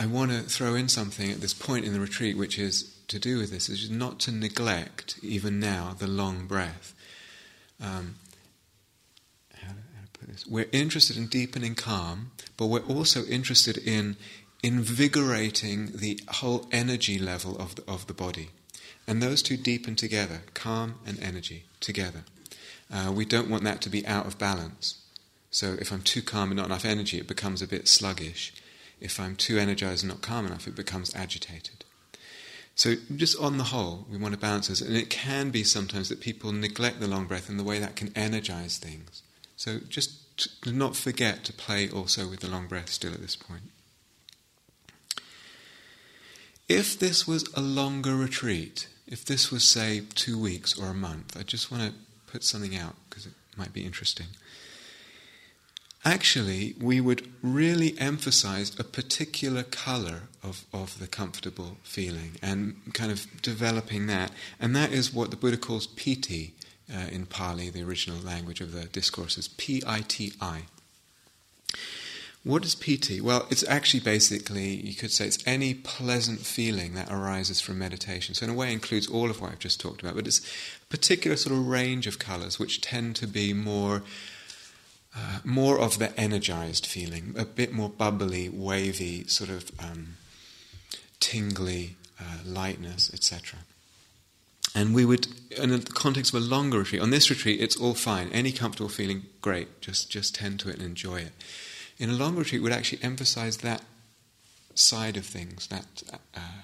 I 0.00 0.06
want 0.06 0.30
to 0.30 0.42
throw 0.42 0.76
in 0.76 0.88
something 0.88 1.28
at 1.28 1.40
this 1.40 1.52
point 1.52 1.84
in 1.84 1.92
the 1.92 1.98
retreat, 1.98 2.38
which 2.38 2.56
is 2.56 2.94
to 3.08 3.18
do 3.18 3.38
with 3.38 3.50
this, 3.50 3.68
which 3.68 3.82
is 3.82 3.90
not 3.90 4.20
to 4.20 4.30
neglect, 4.30 5.18
even 5.22 5.58
now, 5.58 5.96
the 5.98 6.06
long 6.06 6.46
breath. 6.46 6.94
Um, 7.82 8.14
how, 9.54 9.70
how 9.70 10.04
to 10.04 10.18
put 10.18 10.28
this? 10.28 10.46
We're 10.46 10.68
interested 10.70 11.16
in 11.16 11.26
deepening 11.26 11.74
calm, 11.74 12.30
but 12.56 12.66
we're 12.66 12.86
also 12.86 13.24
interested 13.24 13.76
in 13.76 14.16
invigorating 14.62 15.90
the 15.96 16.20
whole 16.28 16.68
energy 16.70 17.18
level 17.18 17.56
of 17.58 17.74
the, 17.74 17.82
of 17.88 18.06
the 18.06 18.14
body. 18.14 18.50
And 19.08 19.20
those 19.20 19.42
two 19.42 19.56
deepen 19.56 19.96
together, 19.96 20.42
calm 20.54 20.96
and 21.06 21.20
energy 21.20 21.64
together. 21.80 22.22
Uh, 22.92 23.10
we 23.12 23.24
don't 23.24 23.50
want 23.50 23.64
that 23.64 23.80
to 23.82 23.90
be 23.90 24.06
out 24.06 24.26
of 24.26 24.38
balance. 24.38 25.02
So 25.50 25.76
if 25.80 25.90
I'm 25.90 26.02
too 26.02 26.22
calm 26.22 26.50
and 26.50 26.58
not 26.58 26.66
enough 26.66 26.84
energy, 26.84 27.18
it 27.18 27.26
becomes 27.26 27.62
a 27.62 27.66
bit 27.66 27.88
sluggish. 27.88 28.52
If 29.00 29.20
I'm 29.20 29.36
too 29.36 29.58
energized 29.58 30.02
and 30.02 30.10
not 30.10 30.22
calm 30.22 30.46
enough, 30.46 30.66
it 30.66 30.74
becomes 30.74 31.14
agitated. 31.14 31.84
So, 32.74 32.94
just 33.16 33.36
on 33.40 33.58
the 33.58 33.64
whole, 33.64 34.06
we 34.08 34.18
want 34.18 34.34
to 34.34 34.40
balance 34.40 34.68
this. 34.68 34.80
And 34.80 34.96
it 34.96 35.10
can 35.10 35.50
be 35.50 35.64
sometimes 35.64 36.08
that 36.08 36.20
people 36.20 36.52
neglect 36.52 37.00
the 37.00 37.08
long 37.08 37.26
breath 37.26 37.48
and 37.48 37.58
the 37.58 37.64
way 37.64 37.80
that 37.80 37.96
can 37.96 38.12
energize 38.16 38.78
things. 38.78 39.22
So, 39.56 39.80
just 39.88 40.38
to 40.62 40.70
not 40.70 40.94
forget 40.94 41.42
to 41.44 41.52
play 41.52 41.90
also 41.90 42.28
with 42.28 42.40
the 42.40 42.48
long 42.48 42.68
breath 42.68 42.90
still 42.90 43.12
at 43.12 43.20
this 43.20 43.34
point. 43.34 43.64
If 46.68 46.98
this 46.98 47.26
was 47.26 47.44
a 47.54 47.60
longer 47.60 48.14
retreat, 48.14 48.88
if 49.06 49.24
this 49.24 49.50
was, 49.50 49.64
say, 49.64 50.02
two 50.14 50.38
weeks 50.38 50.78
or 50.78 50.86
a 50.86 50.94
month, 50.94 51.36
I 51.36 51.42
just 51.42 51.72
want 51.72 51.82
to 51.82 51.98
put 52.30 52.44
something 52.44 52.76
out 52.76 52.94
because 53.08 53.26
it 53.26 53.32
might 53.56 53.72
be 53.72 53.84
interesting. 53.84 54.26
Actually 56.04 56.74
we 56.80 57.00
would 57.00 57.28
really 57.42 57.98
emphasize 57.98 58.78
a 58.78 58.84
particular 58.84 59.62
color 59.62 60.22
of, 60.42 60.64
of 60.72 60.98
the 60.98 61.06
comfortable 61.06 61.76
feeling 61.82 62.32
and 62.42 62.76
kind 62.94 63.10
of 63.10 63.26
developing 63.42 64.06
that. 64.06 64.30
And 64.60 64.74
that 64.76 64.92
is 64.92 65.12
what 65.12 65.30
the 65.30 65.36
Buddha 65.36 65.56
calls 65.56 65.86
piti 65.86 66.54
uh, 66.92 67.08
in 67.10 67.26
Pali, 67.26 67.68
the 67.70 67.82
original 67.82 68.18
language 68.18 68.60
of 68.60 68.72
the 68.72 68.84
discourses, 68.84 69.48
P 69.48 69.82
I 69.86 70.00
T 70.00 70.32
I. 70.40 70.62
What 72.44 72.64
is 72.64 72.74
piti? 72.76 73.20
Well, 73.20 73.46
it's 73.50 73.68
actually 73.68 74.00
basically, 74.00 74.76
you 74.76 74.94
could 74.94 75.10
say, 75.10 75.26
it's 75.26 75.46
any 75.46 75.74
pleasant 75.74 76.40
feeling 76.40 76.94
that 76.94 77.10
arises 77.10 77.60
from 77.60 77.78
meditation. 77.78 78.34
So, 78.34 78.44
in 78.44 78.50
a 78.50 78.54
way, 78.54 78.72
includes 78.72 79.08
all 79.08 79.28
of 79.28 79.40
what 79.40 79.50
I've 79.50 79.58
just 79.58 79.80
talked 79.80 80.00
about, 80.00 80.14
but 80.14 80.26
it's 80.26 80.40
a 80.80 80.86
particular 80.86 81.36
sort 81.36 81.56
of 81.56 81.66
range 81.66 82.06
of 82.06 82.18
colours 82.18 82.58
which 82.58 82.80
tend 82.80 83.16
to 83.16 83.26
be 83.26 83.52
more. 83.52 84.02
More 85.44 85.78
of 85.78 85.98
the 85.98 86.18
energized 86.18 86.86
feeling, 86.86 87.34
a 87.38 87.44
bit 87.44 87.72
more 87.72 87.88
bubbly, 87.88 88.48
wavy, 88.48 89.26
sort 89.26 89.50
of 89.50 89.70
um, 89.78 90.16
tingly 91.20 91.96
uh, 92.20 92.38
lightness, 92.44 93.12
etc. 93.12 93.60
And 94.74 94.94
we 94.94 95.04
would, 95.04 95.28
in 95.50 95.70
the 95.70 95.80
context 95.80 96.34
of 96.34 96.42
a 96.42 96.44
longer 96.44 96.78
retreat, 96.78 97.02
on 97.02 97.10
this 97.10 97.30
retreat, 97.30 97.60
it's 97.60 97.76
all 97.76 97.94
fine. 97.94 98.28
Any 98.32 98.52
comfortable 98.52 98.90
feeling, 98.90 99.22
great. 99.40 99.80
Just 99.80 100.10
just 100.10 100.34
tend 100.34 100.60
to 100.60 100.68
it 100.68 100.76
and 100.76 100.84
enjoy 100.84 101.20
it. 101.20 101.32
In 101.98 102.10
a 102.10 102.12
longer 102.12 102.40
retreat, 102.40 102.62
we'd 102.62 102.72
actually 102.72 103.02
emphasize 103.02 103.58
that 103.58 103.82
side 104.74 105.16
of 105.16 105.26
things, 105.26 105.66
that 105.68 106.02
uh, 106.34 106.62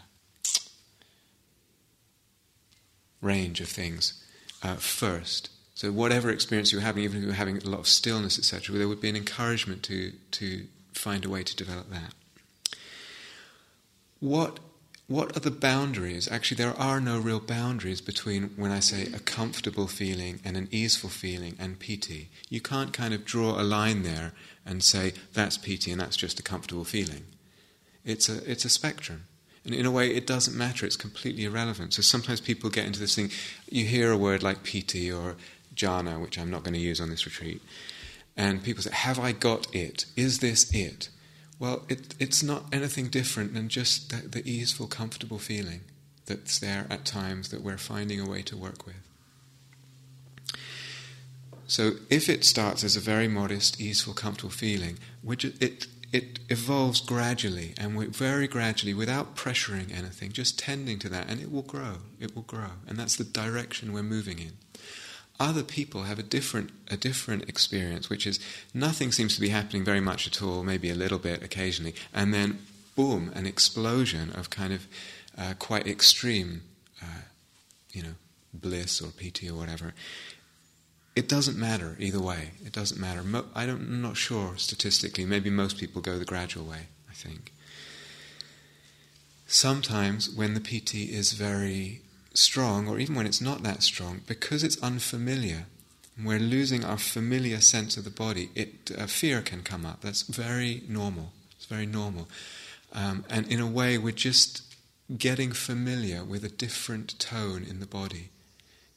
range 3.21 3.61
of 3.61 3.69
things 3.69 4.23
uh, 4.63 4.77
first. 4.77 5.51
So 5.75 5.91
whatever 5.91 6.31
experience 6.31 6.73
you're 6.73 6.81
having, 6.81 7.03
even 7.03 7.19
if 7.19 7.25
you're 7.25 7.35
having 7.35 7.59
a 7.59 7.69
lot 7.69 7.81
of 7.81 7.89
stillness, 7.89 8.39
etc., 8.39 8.77
there 8.77 8.89
would 8.89 9.01
be 9.01 9.09
an 9.09 9.17
encouragement 9.17 9.83
to 9.85 10.13
to 10.33 10.67
find 10.93 11.25
a 11.25 11.29
way 11.29 11.43
to 11.43 11.57
develop 11.57 11.91
that. 11.91 12.15
What 14.21 14.61
what 15.07 15.37
are 15.37 15.41
the 15.41 15.51
boundaries? 15.51 16.31
Actually, 16.31 16.57
there 16.57 16.81
are 16.81 16.99
no 16.99 17.19
real 17.19 17.41
boundaries 17.41 18.01
between 18.01 18.51
when 18.57 18.71
I 18.71 18.81
say 18.81 19.03
a 19.13 19.19
comfortable 19.19 19.87
feeling 19.87 20.41
and 20.45 20.57
an 20.57 20.69
easeful 20.71 21.11
feeling 21.11 21.57
and 21.59 21.79
piti. 21.79 22.31
You 22.49 22.63
can't 22.63 22.95
kind 22.95 23.13
of 23.13 23.27
draw 23.27 23.61
a 23.61 23.63
line 23.63 24.03
there 24.03 24.33
and 24.65 24.83
say 24.83 25.13
that's 25.35 25.59
piti 25.59 25.91
and 25.91 26.01
that's 26.01 26.17
just 26.17 26.41
a 26.41 26.43
comfortable 26.43 26.85
feeling. 26.85 27.25
It's 28.03 28.31
a, 28.31 28.51
it's 28.51 28.65
a 28.65 28.71
spectrum. 28.71 29.25
And 29.65 29.75
in 29.75 29.85
a 29.85 29.91
way, 29.91 30.15
it 30.15 30.27
doesn't 30.27 30.57
matter, 30.57 30.87
it's 30.87 30.97
completely 30.97 31.45
irrelevant. 31.45 31.93
So 31.95 32.03
sometimes 32.03 32.41
people 32.41 32.71
get 32.71 32.87
into 32.87 33.01
this 33.01 33.15
thing, 33.15 33.31
you 33.71 33.85
hear 33.85 34.11
a 34.11 34.17
word 34.17 34.43
like 34.43 34.63
piti 34.63 35.13
or 35.13 35.37
jhana, 35.75 36.21
which 36.21 36.39
I'm 36.39 36.51
not 36.51 36.63
going 36.63 36.75
to 36.75 36.81
use 36.81 37.01
on 37.01 37.11
this 37.11 37.27
retreat, 37.27 37.63
and 38.37 38.63
people 38.63 38.83
say, 38.83 38.91
Have 38.93 39.19
I 39.19 39.33
got 39.33 39.73
it? 39.75 40.07
Is 40.17 40.41
this 40.41 40.73
it? 40.75 41.09
Well, 41.59 41.85
it, 41.89 42.15
it's 42.19 42.43
not 42.43 42.65
anything 42.73 43.09
different 43.09 43.55
than 43.55 43.69
just 43.69 44.11
the, 44.11 44.29
the 44.29 44.51
easeful, 44.51 44.87
comfortable 44.87 45.39
feeling 45.39 45.83
that's 46.27 46.59
there 46.59 46.87
at 46.91 47.05
times 47.05 47.51
that 47.51 47.63
we're 47.63 47.79
finding 47.79 48.21
a 48.21 48.29
way 48.29 48.43
to 48.43 48.57
work 48.57 48.87
with. 48.87 48.97
So, 51.67 51.93
if 52.11 52.29
it 52.29 52.45
starts 52.45 52.85
as 52.85 52.97
a 52.97 53.01
very 53.01 53.29
modest, 53.29 53.81
easeful, 53.81 54.15
comfortable 54.15 54.51
feeling, 54.51 54.99
which 55.23 55.45
it 55.45 55.87
it 56.13 56.39
evolves 56.49 57.01
gradually 57.01 57.75
and 57.77 57.99
very 58.15 58.47
gradually, 58.47 58.95
without 58.95 59.35
pressuring 59.35 59.93
anything, 59.97 60.31
just 60.31 60.59
tending 60.59 60.99
to 61.01 61.09
that, 61.09 61.29
and 61.29 61.41
it 61.41 61.51
will 61.51 61.63
grow. 61.63 61.95
It 62.21 62.37
will 62.37 62.43
grow, 62.43 62.73
and 62.87 62.97
that's 62.97 63.17
the 63.17 63.25
direction 63.25 63.93
we're 63.93 64.05
moving 64.05 64.39
in 64.39 64.53
other 65.41 65.63
people 65.63 66.03
have 66.05 66.19
a 66.19 66.23
different 66.23 66.71
a 66.89 66.97
different 66.97 67.49
experience, 67.49 68.09
which 68.09 68.27
is 68.27 68.39
nothing 68.73 69.13
seems 69.13 69.35
to 69.35 69.41
be 69.41 69.49
happening 69.49 69.85
very 69.85 70.01
much 70.01 70.27
at 70.27 70.43
all, 70.43 70.63
maybe 70.63 70.91
a 70.91 70.95
little 70.95 71.19
bit 71.19 71.43
occasionally, 71.43 71.95
and 72.13 72.33
then 72.33 72.59
boom, 72.95 73.33
an 73.35 73.47
explosion 73.47 74.31
of 74.31 74.51
kind 74.51 74.73
of 74.73 74.87
uh, 75.37 75.55
quite 75.59 75.87
extreme, 75.87 76.63
uh, 77.03 77.23
you 77.93 78.03
know, 78.03 78.15
bliss 78.53 79.01
or 79.01 79.09
piti 79.09 79.51
or 79.51 79.57
whatever. 79.57 79.95
It 81.17 81.29
doesn't 81.29 81.59
matter 81.59 81.97
either 81.99 82.21
way. 82.21 82.51
It 82.65 82.73
doesn't 82.73 83.01
matter. 83.01 83.23
Mo- 83.23 83.47
I 83.55 83.67
don't, 83.67 83.81
I'm 83.81 84.03
not 84.03 84.17
sure 84.17 84.55
statistically. 84.57 85.25
Maybe 85.25 85.51
most 85.51 85.79
people 85.79 86.03
go 86.03 86.19
the 86.19 86.25
gradual 86.25 86.65
way. 86.65 86.87
I 87.09 87.15
think. 87.15 87.53
Sometimes 89.47 90.29
when 90.29 90.55
the 90.55 90.61
piti 90.61 91.05
is 91.05 91.33
very 91.33 92.01
strong, 92.35 92.89
or 92.89 92.99
even 92.99 93.15
when 93.15 93.27
it's 93.27 93.41
not 93.41 93.63
that 93.63 93.83
strong, 93.83 94.21
because 94.27 94.63
it's 94.63 94.83
unfamiliar, 94.83 95.67
we're 96.23 96.39
losing 96.39 96.85
our 96.85 96.99
familiar 96.99 97.61
sense 97.61 97.97
of 97.97 98.05
the 98.05 98.11
body, 98.11 98.51
it, 98.55 98.91
uh, 98.97 99.07
fear 99.07 99.41
can 99.41 99.63
come 99.63 99.87
up. 99.87 100.03
That's 100.03 100.23
very 100.23 100.83
normal. 100.89 101.33
It's 101.57 101.67
very 101.67 101.87
normal. 101.87 102.29
Um, 102.93 103.25
and 103.29 103.49
in 103.49 103.61
a 103.61 103.67
way, 103.67 103.99
we're 103.99 104.13
just 104.13 104.63
getting 105.19 105.53
familiar 105.53 106.25
with 106.25 106.45
a 106.45 106.49
different 106.49 107.19
tone 107.19 107.65
in 107.69 107.81
the 107.81 107.87
body. 107.87 108.31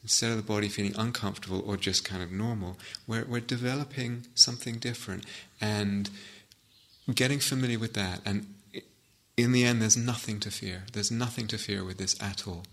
Instead 0.03 0.31
of 0.31 0.37
the 0.37 0.43
body 0.43 0.69
feeling 0.69 0.95
uncomfortable 0.97 1.63
or 1.65 1.75
just 1.75 2.05
kind 2.05 2.21
of 2.21 2.31
normal, 2.31 2.77
we're, 3.07 3.25
we're 3.25 3.39
developing 3.41 4.25
something 4.35 4.75
different 4.75 5.25
and 5.59 6.09
getting 7.13 7.39
familiar 7.39 7.79
with 7.79 7.93
that. 7.95 8.21
And 8.25 8.53
in 9.35 9.51
the 9.51 9.65
end, 9.65 9.81
there's 9.81 9.97
nothing 9.97 10.39
to 10.41 10.51
fear. 10.51 10.83
There's 10.93 11.11
nothing 11.11 11.47
to 11.47 11.57
fear 11.57 11.83
with 11.83 11.97
this 11.97 12.15
at 12.21 12.47
all 12.47 12.63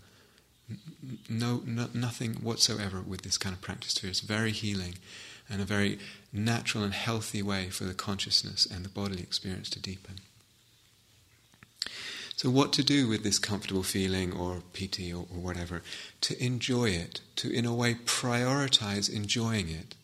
no, 1.29 1.61
no, 1.65 1.87
nothing 1.93 2.35
whatsoever 2.35 3.01
with 3.01 3.21
this 3.21 3.37
kind 3.37 3.53
of 3.53 3.61
practice 3.61 3.97
here. 3.97 4.09
It's 4.09 4.21
very 4.21 4.51
healing 4.51 4.95
and 5.49 5.61
a 5.61 5.65
very 5.65 5.99
natural 6.33 6.83
and 6.83 6.93
healthy 6.93 7.41
way 7.41 7.69
for 7.69 7.83
the 7.83 7.93
consciousness 7.93 8.65
and 8.65 8.83
the 8.83 8.89
bodily 8.89 9.21
experience 9.21 9.69
to 9.71 9.79
deepen. 9.79 10.15
So, 12.35 12.49
what 12.49 12.73
to 12.73 12.83
do 12.83 13.07
with 13.07 13.23
this 13.23 13.39
comfortable 13.39 13.83
feeling 13.83 14.33
or 14.33 14.61
piti 14.73 15.13
or, 15.13 15.25
or 15.33 15.39
whatever? 15.39 15.81
To 16.21 16.43
enjoy 16.43 16.89
it, 16.89 17.21
to 17.37 17.49
in 17.49 17.65
a 17.65 17.73
way 17.73 17.93
prioritize 17.93 19.09
enjoying 19.09 19.69
it. 19.69 19.95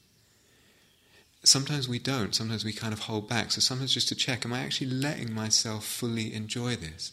Sometimes 1.43 1.89
we 1.89 1.99
don't, 1.99 2.33
sometimes 2.35 2.63
we 2.63 2.71
kind 2.71 2.93
of 2.93 2.99
hold 3.01 3.27
back. 3.27 3.51
So, 3.51 3.59
sometimes 3.59 3.93
just 3.93 4.07
to 4.09 4.15
check, 4.15 4.45
am 4.45 4.53
I 4.53 4.59
actually 4.59 4.91
letting 4.91 5.33
myself 5.33 5.85
fully 5.85 6.33
enjoy 6.33 6.77
this? 6.77 7.11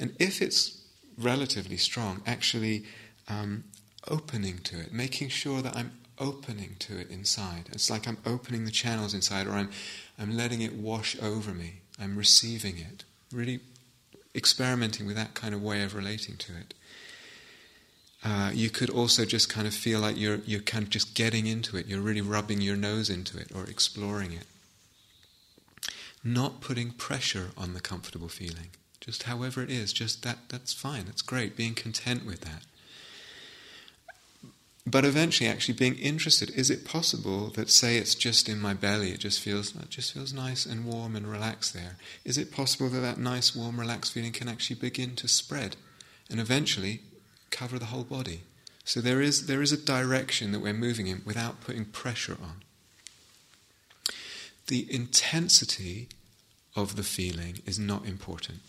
And 0.00 0.16
if 0.18 0.42
it's 0.42 0.82
relatively 1.18 1.76
strong, 1.76 2.22
actually 2.26 2.84
um, 3.28 3.64
opening 4.08 4.58
to 4.64 4.80
it, 4.80 4.92
making 4.92 5.28
sure 5.28 5.62
that 5.62 5.76
I'm 5.76 5.92
opening 6.18 6.76
to 6.80 6.98
it 6.98 7.10
inside. 7.10 7.68
It's 7.72 7.90
like 7.90 8.06
I'm 8.08 8.18
opening 8.24 8.64
the 8.64 8.70
channels 8.70 9.14
inside, 9.14 9.46
or 9.46 9.52
I'm, 9.52 9.70
I'm 10.18 10.36
letting 10.36 10.62
it 10.62 10.74
wash 10.74 11.20
over 11.20 11.52
me. 11.52 11.80
I'm 12.00 12.16
receiving 12.16 12.78
it. 12.78 13.04
Really 13.32 13.60
experimenting 14.34 15.06
with 15.06 15.16
that 15.16 15.34
kind 15.34 15.54
of 15.54 15.62
way 15.62 15.82
of 15.82 15.94
relating 15.94 16.36
to 16.36 16.52
it. 16.56 16.74
Uh, 18.24 18.50
you 18.52 18.70
could 18.70 18.90
also 18.90 19.24
just 19.24 19.48
kind 19.48 19.66
of 19.66 19.74
feel 19.74 20.00
like 20.00 20.18
you're, 20.18 20.40
you're 20.46 20.60
kind 20.60 20.82
of 20.82 20.90
just 20.90 21.14
getting 21.14 21.46
into 21.46 21.76
it. 21.76 21.86
You're 21.86 22.00
really 22.00 22.20
rubbing 22.20 22.60
your 22.60 22.76
nose 22.76 23.08
into 23.08 23.38
it 23.38 23.48
or 23.54 23.64
exploring 23.64 24.32
it. 24.32 24.46
Not 26.24 26.60
putting 26.60 26.90
pressure 26.90 27.50
on 27.56 27.74
the 27.74 27.80
comfortable 27.80 28.28
feeling. 28.28 28.70
Just 29.06 29.22
however 29.22 29.62
it 29.62 29.70
is, 29.70 29.92
just 29.92 30.24
that, 30.24 30.38
that's 30.48 30.72
fine, 30.72 31.04
that's 31.06 31.22
great, 31.22 31.56
being 31.56 31.74
content 31.74 32.26
with 32.26 32.40
that. 32.40 32.62
But 34.84 35.04
eventually, 35.04 35.48
actually 35.48 35.74
being 35.74 35.96
interested, 35.96 36.50
is 36.50 36.70
it 36.70 36.84
possible 36.84 37.48
that, 37.50 37.70
say, 37.70 37.96
it's 37.96 38.14
just 38.14 38.48
in 38.48 38.60
my 38.60 38.74
belly, 38.74 39.10
it 39.10 39.20
just 39.20 39.40
feels, 39.40 39.74
it 39.74 39.90
just 39.90 40.12
feels 40.12 40.32
nice 40.32 40.66
and 40.66 40.84
warm 40.84 41.16
and 41.16 41.26
relaxed 41.26 41.72
there? 41.72 41.96
Is 42.24 42.36
it 42.38 42.52
possible 42.52 42.88
that 42.90 43.00
that 43.00 43.18
nice, 43.18 43.54
warm, 43.54 43.80
relaxed 43.80 44.12
feeling 44.12 44.32
can 44.32 44.48
actually 44.48 44.76
begin 44.76 45.16
to 45.16 45.28
spread 45.28 45.76
and 46.30 46.38
eventually 46.38 47.00
cover 47.50 47.78
the 47.78 47.86
whole 47.86 48.04
body? 48.04 48.42
So 48.84 49.00
there 49.00 49.20
is, 49.20 49.46
there 49.46 49.62
is 49.62 49.72
a 49.72 49.76
direction 49.76 50.52
that 50.52 50.60
we're 50.60 50.72
moving 50.72 51.08
in 51.08 51.22
without 51.24 51.60
putting 51.60 51.86
pressure 51.86 52.36
on. 52.40 52.62
The 54.68 54.86
intensity 54.92 56.08
of 56.76 56.94
the 56.94 57.02
feeling 57.02 57.60
is 57.66 57.78
not 57.78 58.06
important. 58.06 58.60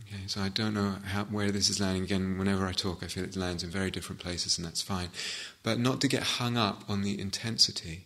Okay, 0.00 0.22
so 0.26 0.42
I 0.42 0.50
don't 0.50 0.74
know 0.74 0.96
how, 1.06 1.24
where 1.24 1.50
this 1.50 1.70
is 1.70 1.80
landing. 1.80 2.02
Again, 2.02 2.36
whenever 2.38 2.66
I 2.66 2.72
talk, 2.72 3.02
I 3.02 3.06
feel 3.06 3.24
it 3.24 3.36
lands 3.36 3.62
in 3.62 3.70
very 3.70 3.90
different 3.90 4.20
places, 4.20 4.58
and 4.58 4.66
that's 4.66 4.82
fine. 4.82 5.08
But 5.62 5.78
not 5.78 6.00
to 6.02 6.08
get 6.08 6.22
hung 6.22 6.56
up 6.56 6.84
on 6.88 7.02
the 7.02 7.18
intensity. 7.18 8.04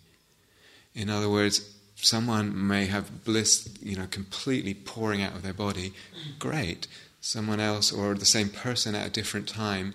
In 0.94 1.11
other 1.11 1.28
words, 1.28 1.75
someone 1.97 2.66
may 2.66 2.87
have 2.87 3.25
bliss, 3.25 3.68
you 3.82 3.97
know, 3.97 4.06
completely 4.06 4.75
pouring 4.75 5.20
out 5.20 5.35
of 5.35 5.42
their 5.42 5.52
body. 5.52 5.92
Great. 6.38 6.87
Someone 7.20 7.61
else, 7.61 7.92
or 7.92 8.14
the 8.14 8.25
same 8.25 8.49
person 8.49 8.94
at 8.94 9.06
a 9.06 9.11
different 9.11 9.49
time, 9.49 9.94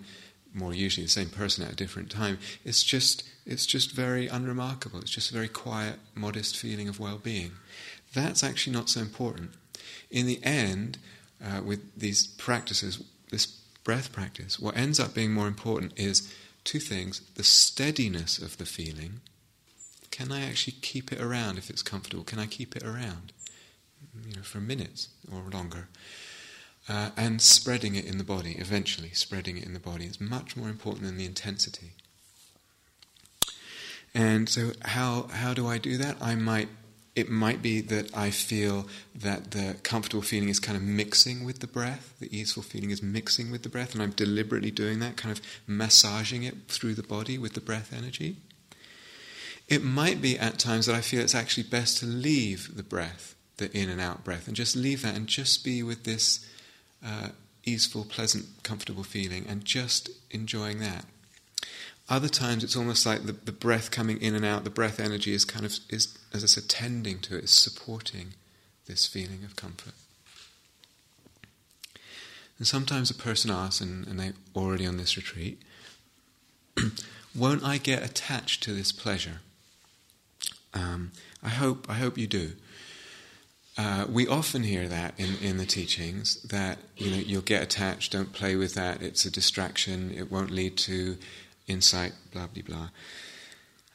more 0.53 0.73
usually 0.73 1.05
the 1.05 1.11
same 1.11 1.29
person 1.29 1.63
at 1.63 1.71
a 1.71 1.75
different 1.75 2.09
time. 2.09 2.37
It's 2.63 2.83
just, 2.83 3.23
it's 3.45 3.65
just 3.65 3.91
very 3.91 4.27
unremarkable. 4.27 4.99
It's 4.99 5.11
just 5.11 5.31
a 5.31 5.33
very 5.33 5.47
quiet, 5.47 5.99
modest 6.13 6.57
feeling 6.57 6.87
of 6.87 6.99
well-being. 6.99 7.51
That's 8.13 8.43
actually 8.43 8.73
not 8.73 8.89
so 8.89 9.01
important. 9.01 9.51
In 10.11 10.25
the 10.25 10.43
end 10.43 10.97
uh, 11.43 11.61
with 11.61 11.97
these 11.97 12.27
practices, 12.27 13.03
this 13.31 13.45
breath 13.83 14.11
practice, 14.11 14.59
what 14.59 14.77
ends 14.77 14.99
up 14.99 15.13
being 15.13 15.33
more 15.33 15.47
important 15.47 15.93
is 15.95 16.33
two 16.63 16.79
things 16.79 17.21
the 17.35 17.43
steadiness 17.43 18.39
of 18.39 18.57
the 18.57 18.65
feeling, 18.65 19.21
Can 20.11 20.31
I 20.31 20.47
actually 20.47 20.77
keep 20.81 21.11
it 21.11 21.21
around 21.21 21.57
if 21.57 21.69
it's 21.69 21.83
comfortable? 21.83 22.23
Can 22.23 22.39
I 22.39 22.47
keep 22.47 22.75
it 22.75 22.83
around, 22.83 23.33
you 24.27 24.35
know, 24.35 24.43
for 24.43 24.59
minutes 24.59 25.09
or 25.31 25.43
longer? 25.51 25.87
Uh, 26.87 27.09
and 27.17 27.41
spreading 27.41 27.95
it 27.95 28.05
in 28.05 28.17
the 28.17 28.23
body, 28.23 28.55
eventually 28.59 29.09
spreading 29.09 29.57
it 29.57 29.65
in 29.65 29.73
the 29.73 29.79
body, 29.79 30.05
is 30.05 30.21
much 30.21 30.55
more 30.55 30.69
important 30.69 31.03
than 31.03 31.17
the 31.17 31.25
intensity. 31.25 31.93
And 34.13 34.47
so, 34.47 34.71
how 34.83 35.23
how 35.33 35.53
do 35.53 35.67
I 35.67 35.77
do 35.77 35.97
that? 35.97 36.15
I 36.21 36.35
might 36.35 36.69
it 37.15 37.29
might 37.29 37.61
be 37.61 37.79
that 37.79 38.15
I 38.15 38.29
feel 38.29 38.87
that 39.15 39.51
the 39.51 39.77
comfortable 39.83 40.21
feeling 40.21 40.49
is 40.49 40.59
kind 40.59 40.75
of 40.75 40.83
mixing 40.83 41.45
with 41.45 41.59
the 41.59 41.67
breath, 41.67 42.13
the 42.19 42.37
easeful 42.37 42.61
feeling 42.61 42.91
is 42.91 43.01
mixing 43.01 43.51
with 43.51 43.63
the 43.63 43.69
breath, 43.69 43.93
and 43.93 44.03
I'm 44.03 44.11
deliberately 44.11 44.71
doing 44.71 44.99
that, 44.99 45.15
kind 45.15 45.35
of 45.35 45.43
massaging 45.65 46.43
it 46.43 46.67
through 46.67 46.95
the 46.95 47.03
body 47.03 47.37
with 47.37 47.53
the 47.53 47.61
breath 47.61 47.93
energy. 47.95 48.35
It 49.69 49.83
might 49.83 50.21
be 50.21 50.37
at 50.37 50.59
times 50.59 50.85
that 50.85 50.95
I 50.95 51.01
feel 51.01 51.21
it's 51.21 51.33
actually 51.33 51.63
best 51.63 51.97
to 51.99 52.05
leave 52.05 52.75
the 52.75 52.83
breath, 52.83 53.35
the 53.57 53.75
in 53.75 53.89
and 53.89 54.01
out 54.01 54.23
breath, 54.25 54.47
and 54.47 54.55
just 54.55 54.75
leave 54.75 55.01
that 55.03 55.15
and 55.15 55.27
just 55.27 55.63
be 55.63 55.81
with 55.81 56.03
this 56.03 56.45
uh, 57.03 57.29
easeful, 57.63 58.03
pleasant, 58.03 58.45
comfortable 58.63 59.03
feeling 59.03 59.45
and 59.47 59.63
just 59.63 60.09
enjoying 60.31 60.79
that. 60.79 61.05
Other 62.07 62.27
times 62.29 62.63
it's 62.63 62.75
almost 62.75 63.05
like 63.05 63.23
the, 63.25 63.31
the 63.31 63.51
breath 63.51 63.89
coming 63.89 64.21
in 64.21 64.35
and 64.35 64.45
out, 64.45 64.63
the 64.63 64.69
breath 64.69 64.99
energy 64.99 65.33
is 65.33 65.43
kind 65.43 65.65
of, 65.65 65.79
is, 65.89 66.17
as 66.33 66.43
I 66.43 66.47
said, 66.47 66.69
tending 66.69 67.19
to 67.19 67.37
it, 67.37 67.45
is 67.45 67.51
supporting 67.51 68.33
this 68.85 69.07
feeling 69.07 69.43
of 69.43 69.55
comfort. 69.55 69.93
And 72.57 72.67
sometimes 72.67 73.09
a 73.09 73.15
person 73.15 73.49
asks, 73.49 73.81
and, 73.81 74.07
and 74.07 74.19
they're 74.19 74.33
already 74.55 74.85
on 74.85 74.97
this 74.97 75.17
retreat, 75.17 75.61
won't 77.35 77.63
I 77.63 77.79
get 77.79 78.03
attached 78.03 78.63
to 78.63 78.73
this 78.73 78.91
pleasure? 78.91 79.41
Um, 80.73 81.11
I 81.41 81.49
hope 81.49 81.89
I 81.89 81.93
hope 81.95 82.17
you 82.17 82.27
do. 82.27 82.51
Uh, 83.77 84.05
we 84.09 84.25
often 84.25 84.63
hear 84.63 84.87
that 84.87 85.13
in, 85.17 85.35
in 85.41 85.57
the 85.57 85.65
teachings 85.65 86.41
that 86.43 86.77
you 86.95 87.11
know 87.11 87.17
you'll 87.17 87.41
get 87.41 87.63
attached, 87.63 88.11
don't 88.11 88.31
play 88.31 88.55
with 88.55 88.73
that, 88.75 89.01
it's 89.01 89.25
a 89.25 89.31
distraction, 89.31 90.13
it 90.15 90.31
won't 90.31 90.51
lead 90.51 90.77
to 90.77 91.17
insight, 91.67 92.13
blah, 92.31 92.47
blah, 92.47 92.63
blah. 92.63 92.89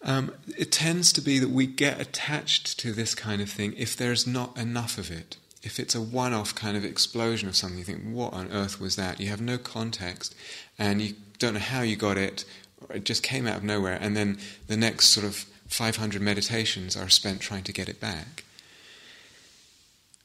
Um, 0.03 0.33
it 0.57 0.73
tends 0.73 1.13
to 1.13 1.21
be 1.21 1.39
that 1.39 1.51
we 1.51 1.67
get 1.67 2.01
attached 2.01 2.79
to 2.81 2.93
this 2.93 3.15
kind 3.15 3.43
of 3.43 3.51
thing 3.51 3.75
if 3.77 3.97
there's 3.97 4.27
not 4.27 4.57
enough 4.57 4.97
of 4.97 5.11
it. 5.11 5.37
If 5.63 5.79
it's 5.79 5.95
a 5.95 6.01
one 6.01 6.33
off 6.33 6.55
kind 6.55 6.77
of 6.77 6.87
explosion 6.87 7.49
of 7.49 7.55
something, 7.55 7.79
you 7.79 7.85
think, 7.85 8.03
what 8.05 8.33
on 8.33 8.51
earth 8.51 8.81
was 8.81 8.97
that? 8.97 9.21
You 9.21 9.29
have 9.29 9.43
no 9.43 9.59
context 9.59 10.35
and 10.79 11.03
you 11.03 11.15
don't 11.39 11.55
know 11.55 11.61
how 11.61 11.83
you 11.83 11.97
got 11.97 12.17
it, 12.17 12.47
it 12.89 13.05
just 13.05 13.23
came 13.23 13.47
out 13.47 13.59
of 13.59 13.65
nowhere, 13.65 13.99
and 14.01 14.17
then 14.17 14.39
the 14.67 14.77
next 14.77 15.07
sort 15.07 15.27
of 15.27 15.47
500 15.69 16.21
meditations 16.23 16.97
are 16.97 17.09
spent 17.09 17.41
trying 17.41 17.63
to 17.65 17.73
get 17.73 17.89
it 17.89 18.01
back. 18.01 18.45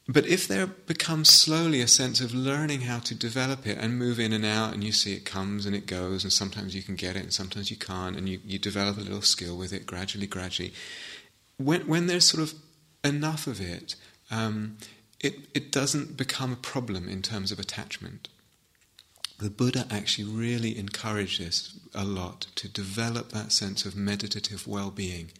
But 0.08 0.28
if 0.28 0.48
there 0.48 0.68
becomes 0.68 1.32
slowly 1.32 1.82
a 1.82 1.88
sense 1.88 2.22
of 2.22 2.34
learning 2.34 2.82
how 2.82 3.00
to 3.00 3.16
develop 3.16 3.66
it 3.66 3.80
and 3.80 3.98
move 3.98 4.20
in 4.20 4.34
and 4.34 4.46
out, 4.46 4.74
and 4.74 4.84
you 4.84 4.92
see 4.92 5.14
it 5.14 5.26
comes 5.26 5.66
and 5.66 5.76
it 5.76 5.88
goes, 5.88 6.24
and 6.24 6.32
sometimes 6.32 6.76
you 6.76 6.84
can 6.84 6.96
get 6.96 7.16
it 7.16 7.24
and 7.24 7.34
sometimes 7.34 7.72
you 7.72 7.78
can't, 7.78 8.16
and 8.16 8.30
you, 8.30 8.40
you 8.46 8.60
develop 8.60 8.98
a 8.98 9.02
little 9.02 9.24
skill 9.24 9.58
with 9.58 9.74
it 9.74 9.88
gradually, 9.88 10.28
gradually. 10.28 10.74
When, 11.58 11.88
when 11.88 12.06
there's 12.06 12.26
sort 12.26 12.44
of 12.44 12.54
enough 13.04 13.48
of 13.48 13.60
it, 13.60 13.96
um, 14.30 14.78
it, 15.20 15.38
it 15.56 15.72
doesn't 15.72 16.18
become 16.18 16.54
a 16.54 16.58
problem 16.58 17.10
in 17.10 17.24
terms 17.24 17.52
of 17.52 17.58
attachment. 17.58 18.30
The 19.40 19.50
Buddha 19.50 19.88
actually 19.90 20.26
really 20.26 20.78
encouraged 20.78 21.42
this 21.42 21.80
a 21.96 22.06
lot 22.06 22.42
to 22.56 22.70
develop 22.70 23.30
that 23.32 23.52
sense 23.52 23.86
of 23.86 23.96
meditative 23.96 24.68
well 24.68 24.92
being 24.92 25.32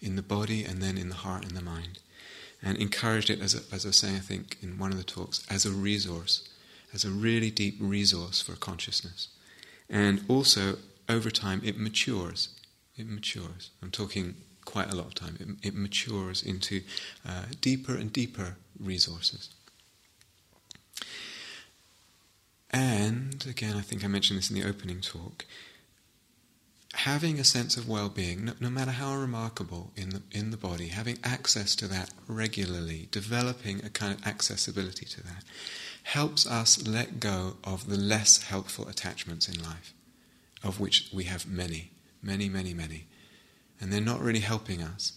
in 0.00 0.16
the 0.16 0.22
body 0.22 0.64
and 0.64 0.82
then 0.82 0.98
in 0.98 1.10
the 1.10 1.14
heart 1.14 1.44
and 1.44 1.56
the 1.56 1.62
mind 1.62 2.00
and 2.62 2.76
encouraged 2.76 3.30
it, 3.30 3.40
as, 3.40 3.54
a, 3.54 3.74
as 3.74 3.84
I 3.84 3.88
was 3.88 3.96
saying, 3.96 4.16
I 4.16 4.20
think, 4.20 4.58
in 4.62 4.78
one 4.78 4.92
of 4.92 4.98
the 4.98 5.04
talks, 5.04 5.46
as 5.50 5.64
a 5.64 5.70
resource, 5.70 6.48
as 6.92 7.04
a 7.04 7.10
really 7.10 7.50
deep 7.50 7.76
resource 7.80 8.42
for 8.42 8.54
consciousness. 8.56 9.28
And 9.88 10.24
also, 10.28 10.76
over 11.08 11.30
time, 11.30 11.62
it 11.64 11.78
matures. 11.78 12.50
It 12.96 13.08
matures. 13.08 13.70
I'm 13.82 13.90
talking 13.90 14.34
quite 14.64 14.92
a 14.92 14.96
lot 14.96 15.06
of 15.06 15.14
time. 15.14 15.36
It, 15.40 15.68
it 15.68 15.74
matures 15.74 16.42
into 16.42 16.82
uh, 17.26 17.46
deeper 17.60 17.94
and 17.94 18.12
deeper 18.12 18.56
resources. 18.78 19.50
And, 22.70 23.44
again, 23.48 23.76
I 23.76 23.80
think 23.80 24.04
I 24.04 24.06
mentioned 24.06 24.38
this 24.38 24.50
in 24.50 24.54
the 24.54 24.68
opening 24.68 25.00
talk, 25.00 25.44
having 26.94 27.38
a 27.38 27.44
sense 27.44 27.76
of 27.76 27.88
well-being, 27.88 28.44
no, 28.44 28.52
no, 28.60 28.70
matter 28.70 28.90
how 28.90 29.14
remarkable 29.14 29.92
in 29.96 30.10
the 30.10 30.22
in 30.32 30.50
the 30.50 30.56
body, 30.56 30.88
having 30.88 31.18
access 31.22 31.76
to 31.76 31.86
that 31.86 32.10
regularly, 32.26 33.08
developing 33.10 33.84
a 33.84 33.90
kind 33.90 34.12
of 34.12 34.26
accessibility 34.26 35.06
to 35.06 35.22
that, 35.22 35.44
helps 36.02 36.46
us 36.46 36.86
let 36.86 37.20
go 37.20 37.56
of 37.62 37.88
the 37.88 37.96
less 37.96 38.42
helpful 38.42 38.88
attachments 38.88 39.48
in 39.48 39.62
life, 39.62 39.94
of 40.64 40.80
which 40.80 41.08
we 41.12 41.24
have 41.24 41.46
many, 41.46 41.90
many, 42.22 42.48
many, 42.48 42.74
many, 42.74 43.06
and 43.80 43.92
they're 43.92 44.00
not 44.00 44.20
really 44.20 44.40
helping 44.40 44.82
us. 44.82 45.12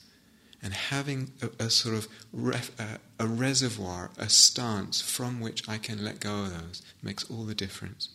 And 0.62 0.74
having 0.74 1.34
a, 1.42 1.66
a 1.66 1.70
sort 1.70 1.96
of 1.96 2.08
ref, 2.32 2.72
a 3.20 3.28
reservoir, 3.28 4.12
a 4.18 4.30
stance 4.30 5.02
from 5.02 5.42
which 5.42 5.68
I 5.68 5.78
can 5.78 6.06
let 6.06 6.22
go 6.22 6.44
of 6.44 6.52
those 6.52 6.82
makes 7.02 7.30
all 7.30 7.44
the 7.44 7.54
difference 7.54 8.08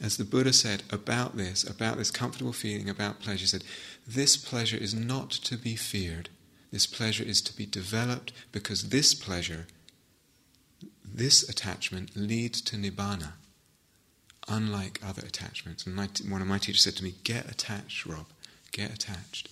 as 0.00 0.16
the 0.16 0.24
Buddha 0.24 0.52
said 0.52 0.82
about 0.90 1.36
this, 1.36 1.64
about 1.68 1.96
this 1.96 2.10
comfortable 2.10 2.52
feeling, 2.52 2.88
about 2.88 3.20
pleasure, 3.20 3.40
he 3.40 3.46
said, 3.46 3.64
This 4.06 4.36
pleasure 4.36 4.76
is 4.76 4.94
not 4.94 5.30
to 5.30 5.56
be 5.56 5.76
feared. 5.76 6.28
This 6.70 6.86
pleasure 6.86 7.24
is 7.24 7.40
to 7.42 7.56
be 7.56 7.66
developed 7.66 8.32
because 8.50 8.88
this 8.88 9.14
pleasure, 9.14 9.66
this 11.04 11.48
attachment, 11.48 12.16
leads 12.16 12.60
to 12.62 12.76
nibbana, 12.76 13.32
unlike 14.48 15.00
other 15.06 15.22
attachments. 15.22 15.86
And 15.86 15.94
my, 15.94 16.08
one 16.28 16.40
of 16.40 16.48
my 16.48 16.58
teachers 16.58 16.82
said 16.82 16.96
to 16.96 17.04
me, 17.04 17.14
Get 17.24 17.50
attached, 17.50 18.06
Rob, 18.06 18.26
get 18.72 18.92
attached. 18.92 19.48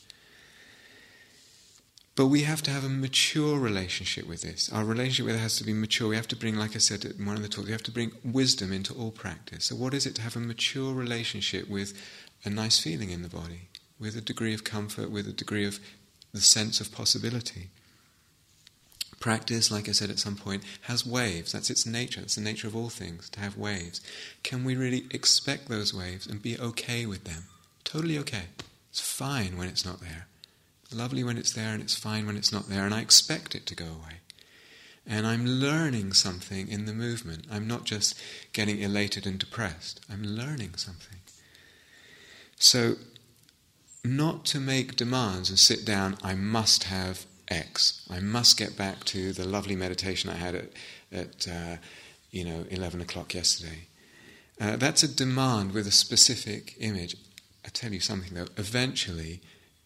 But 2.17 2.27
we 2.27 2.43
have 2.43 2.63
to 2.63 2.71
have 2.71 2.85
a 2.85 2.89
mature 2.89 3.59
relationship 3.59 4.27
with 4.27 4.43
this. 4.43 4.71
Our 4.73 4.85
relationship 4.85 5.27
with 5.27 5.37
it 5.37 5.41
has 5.41 5.57
to 5.59 5.65
be 5.65 5.73
mature. 5.73 6.09
We 6.09 6.17
have 6.17 6.29
to 6.29 6.37
bring, 6.37 6.57
like 6.57 6.75
I 6.75 6.79
said 6.79 7.05
in 7.05 7.25
one 7.25 7.37
of 7.37 7.43
the 7.43 7.49
talks, 7.49 7.67
we 7.67 7.73
have 7.73 7.85
to 7.85 7.93
bring 7.93 8.13
wisdom 8.25 8.73
into 8.73 8.95
all 8.95 9.11
practice. 9.11 9.67
So, 9.67 9.77
what 9.77 9.95
is 9.95 10.07
it 10.07 10.17
to 10.17 10.23
have 10.23 10.37
a 10.37 10.41
mature 10.41 10.93
relationship 10.93 11.69
with 11.69 11.95
a 12.45 12.51
nice 12.51 12.79
feeling 12.81 13.11
in 13.11 13.23
the 13.23 13.29
body, 13.29 13.69
with 13.99 14.17
a 14.17 14.21
degree 14.21 14.55
of 14.55 14.65
comfort, 14.65 15.11
with 15.11 15.29
a 15.29 15.33
degree 15.33 15.65
of 15.65 15.79
the 16.33 16.41
sense 16.41 16.81
of 16.81 16.93
possibility? 16.93 17.71
Practice, 19.21 19.71
like 19.71 19.89
I 19.89 19.93
said 19.93 20.11
at 20.11 20.19
some 20.19 20.37
point, 20.37 20.65
has 20.83 21.07
waves. 21.07 21.53
That's 21.53 21.71
its 21.71 21.87
nature. 21.87 22.21
That's 22.21 22.37
the 22.37 22.41
nature 22.41 22.67
of 22.67 22.75
all 22.75 22.89
things, 22.89 23.29
to 23.31 23.41
have 23.41 23.57
waves. 23.57 24.01
Can 24.43 24.65
we 24.65 24.75
really 24.77 25.05
expect 25.11 25.69
those 25.69 25.95
waves 25.95 26.27
and 26.27 26.43
be 26.43 26.59
okay 26.59 27.07
with 27.07 27.25
them? 27.25 27.45
Totally 27.85 28.19
okay. 28.19 28.45
It's 28.89 29.01
fine 29.01 29.57
when 29.57 29.69
it's 29.69 29.85
not 29.85 30.01
there 30.01 30.27
lovely 30.93 31.25
when 31.25 31.39
it's 31.39 31.53
there 31.53 31.73
and 31.73 31.83
it's 31.83 31.95
fine 31.95 32.27
when 32.27 32.37
it's 32.37 32.53
not 32.53 32.69
there, 32.69 32.85
and 32.85 32.95
I 32.95 33.01
expect 33.01 33.55
it 33.55 33.67
to 33.67 33.75
go 33.75 33.87
away. 33.87 34.21
And 35.07 35.27
I'm 35.27 35.47
learning 35.47 36.13
something 36.13 36.69
in 36.69 36.87
the 36.87 36.93
movement. 36.93 37.47
I'm 37.51 37.67
not 37.67 37.85
just 37.85 38.21
getting 38.53 38.81
elated 38.81 39.27
and 39.27 39.39
depressed, 39.39 40.01
I'm 40.11 40.23
learning 40.23 40.75
something. 40.77 41.19
So, 42.57 42.97
not 44.05 44.45
to 44.47 44.61
make 44.61 44.97
demands 44.97 45.51
and 45.51 45.59
sit 45.59 45.85
down, 45.85 46.17
I 46.23 46.35
must 46.35 46.85
have 46.85 47.27
X. 47.49 48.07
I 48.11 48.21
must 48.21 48.57
get 48.57 48.77
back 48.77 49.05
to 49.07 49.33
the 49.33 49.47
lovely 49.47 49.77
meditation 49.77 50.31
I 50.31 50.37
had 50.37 50.55
at, 50.55 50.71
at 51.13 51.49
uh, 51.49 51.77
you 52.31 52.45
know, 52.45 52.65
11 52.71 53.01
o'clock 53.01 53.35
yesterday. 53.35 53.89
Uh, 54.61 54.77
that's 54.77 55.03
a 55.03 55.09
demand 55.09 55.73
with 55.73 55.87
a 55.87 55.91
specific 55.91 56.77
image. 56.79 57.17
I 57.65 57.69
tell 57.69 57.93
you 57.93 58.01
something 58.01 58.35
though, 58.35 58.47
eventually 58.57 59.41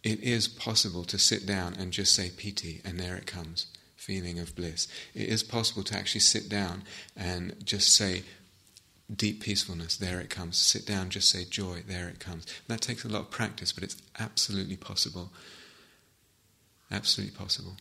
it 0.05 0.21
is 0.21 0.47
possible 0.47 1.05
to 1.05 1.19
sit 1.19 1.47
down 1.47 1.75
and 1.75 1.93
just 1.93 2.15
say 2.15 2.31
piti, 2.31 2.81
and 2.85 3.01
there 3.01 3.17
it 3.17 3.27
comes 3.27 3.67
feeling 3.97 4.39
of 4.39 4.55
bliss. 4.55 4.87
It 5.15 5.29
is 5.29 5.43
possible 5.43 5.83
to 5.85 5.97
actually 5.97 6.21
sit 6.21 6.49
down 6.49 6.83
and 7.17 7.57
just 7.65 7.95
say 7.95 8.23
deep 9.15 9.43
peacefulness, 9.43 9.97
there 9.97 10.21
it 10.21 10.29
comes. 10.31 10.59
Sit 10.59 10.87
down, 10.87 11.09
just 11.09 11.31
say 11.31 11.45
joy, 11.45 11.83
there 11.87 12.09
it 12.09 12.21
comes. 12.21 12.47
That 12.69 12.83
takes 12.83 13.05
a 13.05 13.09
lot 13.09 13.23
of 13.23 13.31
practice, 13.31 13.73
but 13.73 13.83
it's 13.83 13.97
absolutely 14.19 14.77
possible. 14.77 15.31
Absolutely 16.91 17.35
possible. 17.37 17.77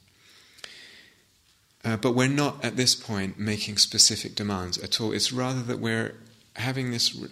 Uh, 1.83 1.97
but 1.97 2.15
we're 2.15 2.27
not 2.29 2.63
at 2.63 2.77
this 2.77 2.95
point 2.95 3.37
making 3.37 3.77
specific 3.77 4.35
demands 4.35 4.77
at 4.77 5.01
all. 5.01 5.11
It's 5.11 5.33
rather 5.33 5.61
that 5.63 5.79
we're 5.79 6.15
having 6.55 6.91
this 6.91 7.13
re- 7.13 7.29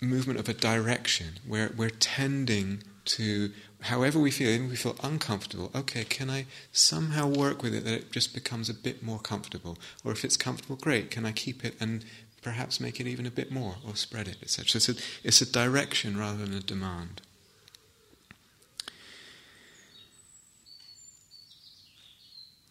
movement 0.00 0.40
of 0.40 0.48
a 0.48 0.54
direction 0.54 1.38
where 1.46 1.70
we're 1.76 1.90
tending 1.90 2.82
to 3.04 3.52
however 3.82 4.18
we 4.18 4.30
feel, 4.30 4.48
even 4.50 4.66
if 4.66 4.70
we 4.70 4.76
feel 4.76 4.96
uncomfortable, 5.02 5.70
okay, 5.74 6.04
can 6.04 6.30
I 6.30 6.46
somehow 6.72 7.26
work 7.26 7.62
with 7.62 7.74
it 7.74 7.84
that 7.84 7.94
it 7.94 8.12
just 8.12 8.34
becomes 8.34 8.68
a 8.68 8.74
bit 8.74 9.02
more 9.02 9.18
comfortable? 9.18 9.78
Or 10.04 10.12
if 10.12 10.24
it's 10.24 10.36
comfortable, 10.36 10.76
great, 10.76 11.10
can 11.10 11.26
I 11.26 11.32
keep 11.32 11.64
it 11.64 11.74
and 11.80 12.04
perhaps 12.42 12.80
make 12.80 13.00
it 13.00 13.06
even 13.06 13.26
a 13.26 13.30
bit 13.30 13.50
more 13.50 13.76
or 13.86 13.96
spread 13.96 14.28
it, 14.28 14.38
etc. 14.42 14.68
So 14.68 14.76
it's 14.76 14.88
a, 14.88 15.02
it's 15.24 15.40
a 15.40 15.52
direction 15.52 16.16
rather 16.16 16.44
than 16.44 16.54
a 16.54 16.60
demand. 16.60 17.20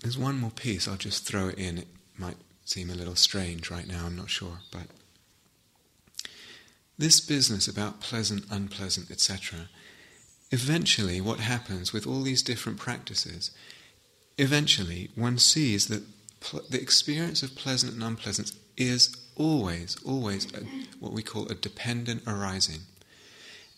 there's 0.05 0.19
one 0.19 0.39
more 0.39 0.51
piece, 0.51 0.87
I'll 0.87 0.97
just 0.97 1.25
throw 1.25 1.47
it 1.47 1.57
in. 1.57 1.79
It 1.79 1.87
might 2.15 2.37
seem 2.63 2.91
a 2.91 2.93
little 2.93 3.15
strange 3.15 3.71
right 3.71 3.87
now, 3.87 4.05
I'm 4.05 4.15
not 4.15 4.29
sure, 4.29 4.59
but 4.71 4.85
this 6.95 7.19
business 7.19 7.67
about 7.67 8.01
pleasant, 8.01 8.45
unpleasant, 8.51 9.09
etc., 9.09 9.67
eventually 10.55 11.19
what 11.19 11.41
happens 11.41 11.91
with 11.91 12.07
all 12.07 12.21
these 12.21 12.41
different 12.41 12.79
practices, 12.79 13.51
eventually 14.37 15.09
one 15.15 15.37
sees 15.37 15.87
that 15.87 16.03
pl- 16.39 16.63
the 16.69 16.81
experience 16.81 17.43
of 17.43 17.55
pleasant 17.55 17.91
and 17.93 18.01
unpleasant 18.01 18.53
is 18.77 19.01
always, 19.35 19.97
always 20.05 20.43
a, 20.53 20.61
what 21.01 21.11
we 21.11 21.21
call 21.21 21.45
a 21.47 21.55
dependent 21.55 22.23
arising. 22.25 22.81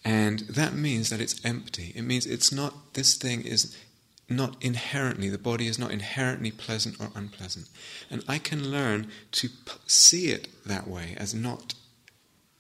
And 0.06 0.42
that 0.42 0.74
means 0.76 1.10
that 1.10 1.20
it's 1.20 1.44
empty. 1.44 1.94
It 1.96 2.04
means 2.04 2.28
it's 2.28 2.52
not, 2.52 2.94
this 2.94 3.16
thing 3.16 3.42
is 3.42 3.76
not 4.30 4.56
inherently, 4.62 5.30
the 5.30 5.40
body 5.40 5.66
is 5.66 5.80
not 5.80 5.92
inherently 5.92 6.52
pleasant 6.52 7.02
or 7.02 7.10
unpleasant. 7.16 7.70
And 8.12 8.24
I 8.28 8.38
can 8.38 8.70
learn 8.70 9.08
to 9.32 9.50
p- 9.50 9.82
see 9.88 10.28
it 10.28 10.48
that 10.64 10.88
way 10.88 11.16
as 11.18 11.34
not, 11.34 11.74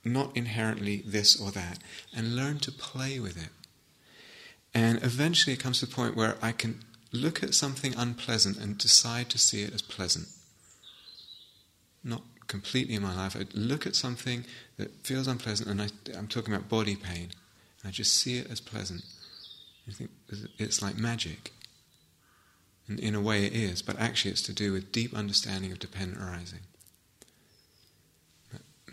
not 0.03 0.35
inherently 0.35 1.03
this 1.05 1.39
or 1.39 1.51
that, 1.51 1.77
and 2.15 2.35
learn 2.35 2.57
to 2.59 2.71
play 2.71 3.19
with 3.19 3.37
it. 3.37 3.51
And 4.77 5.03
eventually 5.03 5.53
it 5.53 5.59
comes 5.59 5.79
to 5.79 5.87
the 5.87 5.95
point 5.95 6.15
where 6.15 6.35
I 6.39 6.51
can 6.51 6.81
look 7.11 7.41
at 7.41 7.55
something 7.55 7.95
unpleasant 7.97 8.57
and 8.57 8.77
decide 8.77 9.27
to 9.31 9.39
see 9.39 9.63
it 9.63 9.73
as 9.73 9.81
pleasant. 9.81 10.27
Not 12.03 12.21
completely 12.45 12.93
in 12.93 13.01
my 13.01 13.15
life. 13.15 13.35
I 13.35 13.47
look 13.55 13.87
at 13.87 13.95
something 13.95 14.45
that 14.77 14.91
feels 15.03 15.25
unpleasant, 15.25 15.67
and 15.67 15.81
I, 15.81 15.87
am 16.15 16.27
talking 16.27 16.53
about 16.53 16.69
body 16.69 16.95
pain. 16.95 17.29
I 17.83 17.89
just 17.89 18.13
see 18.13 18.37
it 18.37 18.51
as 18.51 18.59
pleasant. 18.61 19.03
I 19.87 19.93
think 19.93 20.11
it's 20.59 20.79
like 20.79 20.95
magic. 20.95 21.53
And 22.87 22.99
in 22.99 23.15
a 23.15 23.19
way, 23.19 23.47
it 23.47 23.53
is, 23.53 23.81
but 23.81 23.97
actually, 23.97 24.29
it's 24.29 24.43
to 24.43 24.53
do 24.53 24.73
with 24.73 24.91
deep 24.91 25.15
understanding 25.15 25.71
of 25.71 25.79
dependent 25.79 26.21
arising. 26.21 26.59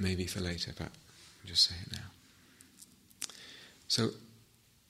Maybe 0.00 0.26
for 0.26 0.40
later, 0.40 0.72
but 0.78 0.86
I'll 0.86 1.46
just 1.46 1.68
say 1.68 1.74
it 1.86 1.92
now. 1.92 3.28
So, 3.86 4.12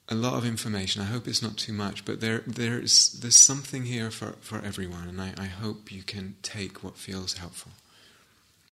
a 0.08 0.14
lot 0.14 0.34
of 0.34 0.44
information. 0.44 1.02
I 1.02 1.06
hope 1.06 1.26
it's 1.26 1.42
not 1.42 1.56
too 1.56 1.72
much, 1.72 2.04
but 2.04 2.20
there, 2.20 2.42
there 2.46 2.80
is, 2.80 3.18
there's 3.20 3.36
something 3.36 3.84
here 3.84 4.10
for, 4.10 4.32
for 4.40 4.60
everyone, 4.60 5.08
and 5.08 5.20
I, 5.20 5.34
I 5.38 5.46
hope 5.46 5.90
you 5.90 6.02
can 6.02 6.36
take 6.42 6.84
what 6.84 6.96
feels 6.96 7.34
helpful. 7.38 7.72